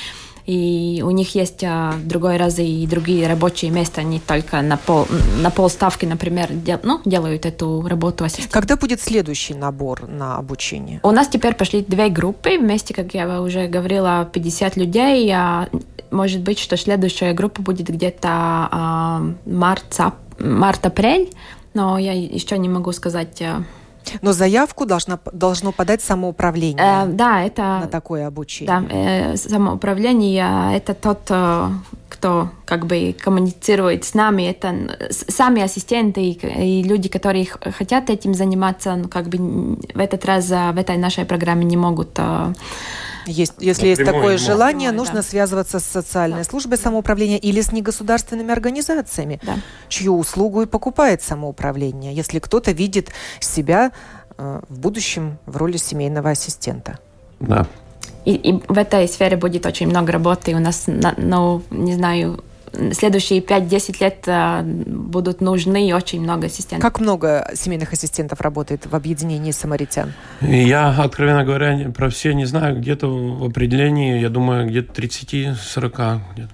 и 0.51 1.03
у 1.03 1.12
них 1.12 1.36
есть 1.36 1.62
а, 1.62 1.94
другой 2.05 2.36
раз 2.36 2.59
и 2.59 2.84
другие 2.88 3.28
рабочие 3.28 3.70
места, 3.70 4.03
не 4.03 4.18
только 4.18 4.61
на 4.62 4.76
пол, 4.76 5.07
на 5.40 5.51
полставки, 5.51 6.07
например, 6.07 6.53
дел, 6.53 6.80
ну, 6.82 7.01
делают 7.05 7.46
эту 7.46 7.86
работу 7.86 8.24
ассистента. 8.24 8.53
Когда 8.53 8.76
будет 8.76 9.01
следующий 9.01 9.55
набор 9.55 10.09
на 10.09 10.38
обучение? 10.38 10.98
У 11.05 11.12
нас 11.12 11.28
теперь 11.28 11.55
пошли 11.55 11.82
две 11.82 12.09
группы, 12.09 12.59
вместе, 12.59 12.92
как 12.94 13.14
я 13.14 13.40
уже 13.40 13.68
говорила, 13.68 14.28
50 14.32 14.76
людей, 14.76 15.30
а 15.32 15.68
может 16.11 16.40
быть, 16.40 16.59
что 16.59 16.76
следующая 16.76 17.32
группа 17.32 17.62
будет 17.62 17.88
где-то 17.88 18.28
а, 18.28 19.22
март-апрель, 19.46 21.30
но 21.74 21.96
я 21.96 22.12
еще 22.12 22.59
не 22.59 22.68
могу 22.68 22.90
сказать 22.90 23.40
а, 23.40 23.62
но 24.22 24.32
заявку 24.32 24.86
должна, 24.86 25.18
должно 25.32 25.72
подать 25.72 26.03
самоуправление. 26.03 27.05
Э, 27.05 27.07
да, 27.07 27.42
это... 27.42 27.62
На 27.82 27.88
такое 27.88 28.26
обучение. 28.26 28.66
Да, 28.66 28.94
э, 28.94 29.36
самоуправление– 29.36 30.76
это 30.76 30.94
тот, 30.94 31.20
э, 31.30 31.68
кто 32.11 32.51
как 32.67 32.87
бы 32.87 33.17
коммуницирует 33.19 34.05
с 34.05 34.15
нами. 34.15 34.43
Это 34.43 34.99
сами 35.11 35.63
ассистенты 35.63 36.21
и, 36.23 36.33
и 36.33 36.83
люди, 36.83 37.09
которые 37.09 37.47
хотят 37.47 38.11
этим 38.11 38.35
заниматься, 38.35 38.97
ну, 38.97 39.09
как 39.09 39.29
бы 39.29 39.39
в 39.95 39.99
этот 39.99 40.25
раз 40.25 40.51
э, 40.51 40.73
в 40.73 40.79
этой 40.79 40.99
нашей 40.99 41.25
программе 41.25 41.65
не 41.65 41.77
могут 41.77 42.11
э, 42.19 42.53
есть, 43.27 43.55
если 43.59 43.89
есть 43.89 44.05
такое 44.05 44.39
желание, 44.39 44.91
прямой, 44.91 45.05
нужно 45.05 45.17
да. 45.17 45.23
связываться 45.23 45.79
с 45.79 45.85
социальной 45.85 46.39
да. 46.39 46.45
службой 46.45 46.79
самоуправления 46.79 47.37
или 47.37 47.61
с 47.61 47.73
негосударственными 47.73 48.51
организациями, 48.53 49.41
да. 49.43 49.57
чью 49.89 50.19
услугу 50.19 50.63
и 50.63 50.67
покупает 50.67 51.23
самоуправление, 51.23 52.15
если 52.15 52.39
кто-то 52.39 52.73
видит 52.73 53.11
себя 53.39 53.93
э, 54.37 54.61
в 54.69 54.79
будущем 54.79 55.39
в 55.47 55.57
роли 55.57 55.77
семейного 55.77 56.31
ассистента. 56.31 56.99
Да. 57.41 57.67
И, 58.25 58.35
и 58.35 58.53
в 58.68 58.79
этой 58.79 59.09
сфере 59.09 59.37
будет 59.37 59.66
очень 59.66 59.89
много 59.89 60.12
работы. 60.12 60.55
У 60.55 60.59
нас, 60.59 60.85
ну, 60.87 61.62
не 61.71 61.95
знаю, 61.95 62.43
следующие 62.93 63.41
5-10 63.41 63.97
лет 64.01 64.25
э, 64.27 64.62
будут 64.62 65.41
нужны 65.41 65.95
очень 65.95 66.21
много 66.23 66.47
ассистентов. 66.47 66.81
Как 66.81 67.01
много 67.01 67.51
семейных 67.55 67.93
ассистентов 67.93 68.41
работает 68.41 68.87
в 68.87 68.95
объединении 68.95 69.51
самаритян? 69.51 70.12
Я, 70.41 70.91
откровенно 70.91 71.45
говоря, 71.45 71.91
про 71.91 72.11
все 72.11 72.33
не 72.35 72.45
знаю. 72.45 72.79
Где-то 72.79 73.09
в 73.09 73.45
определении, 73.45 74.21
я 74.21 74.29
думаю, 74.29 74.68
где-то 74.68 75.01
30-40. 75.03 76.21
Где 76.35 76.49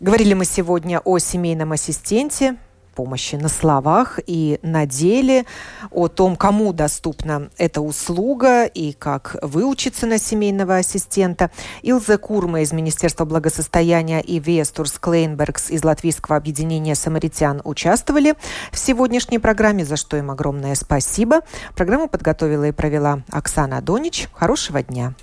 Говорили 0.00 0.34
мы 0.34 0.44
сегодня 0.44 1.00
о 1.00 1.18
семейном 1.18 1.72
ассистенте, 1.72 2.56
помощи 2.98 3.36
на 3.36 3.48
словах 3.48 4.18
и 4.26 4.58
на 4.62 4.84
деле, 4.84 5.44
о 5.92 6.08
том, 6.08 6.34
кому 6.34 6.72
доступна 6.72 7.48
эта 7.56 7.80
услуга 7.80 8.64
и 8.64 8.92
как 8.92 9.36
выучиться 9.40 10.04
на 10.06 10.18
семейного 10.18 10.78
ассистента. 10.78 11.52
Илза 11.82 12.18
Курма 12.18 12.62
из 12.62 12.72
Министерства 12.72 13.24
благосостояния 13.24 14.20
и 14.20 14.40
Вестурс 14.40 14.98
Клейнбергс 14.98 15.70
из 15.70 15.84
Латвийского 15.84 16.36
объединения 16.36 16.96
самаритян 16.96 17.62
участвовали 17.62 18.34
в 18.72 18.78
сегодняшней 18.80 19.38
программе, 19.38 19.84
за 19.84 19.94
что 19.94 20.16
им 20.16 20.32
огромное 20.32 20.74
спасибо. 20.74 21.42
Программу 21.76 22.08
подготовила 22.08 22.64
и 22.64 22.72
провела 22.72 23.22
Оксана 23.30 23.80
Донич. 23.80 24.28
Хорошего 24.32 24.82
дня! 24.82 25.14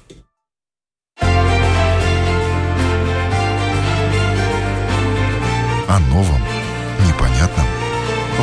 О 5.88 6.00
новом 6.00 6.55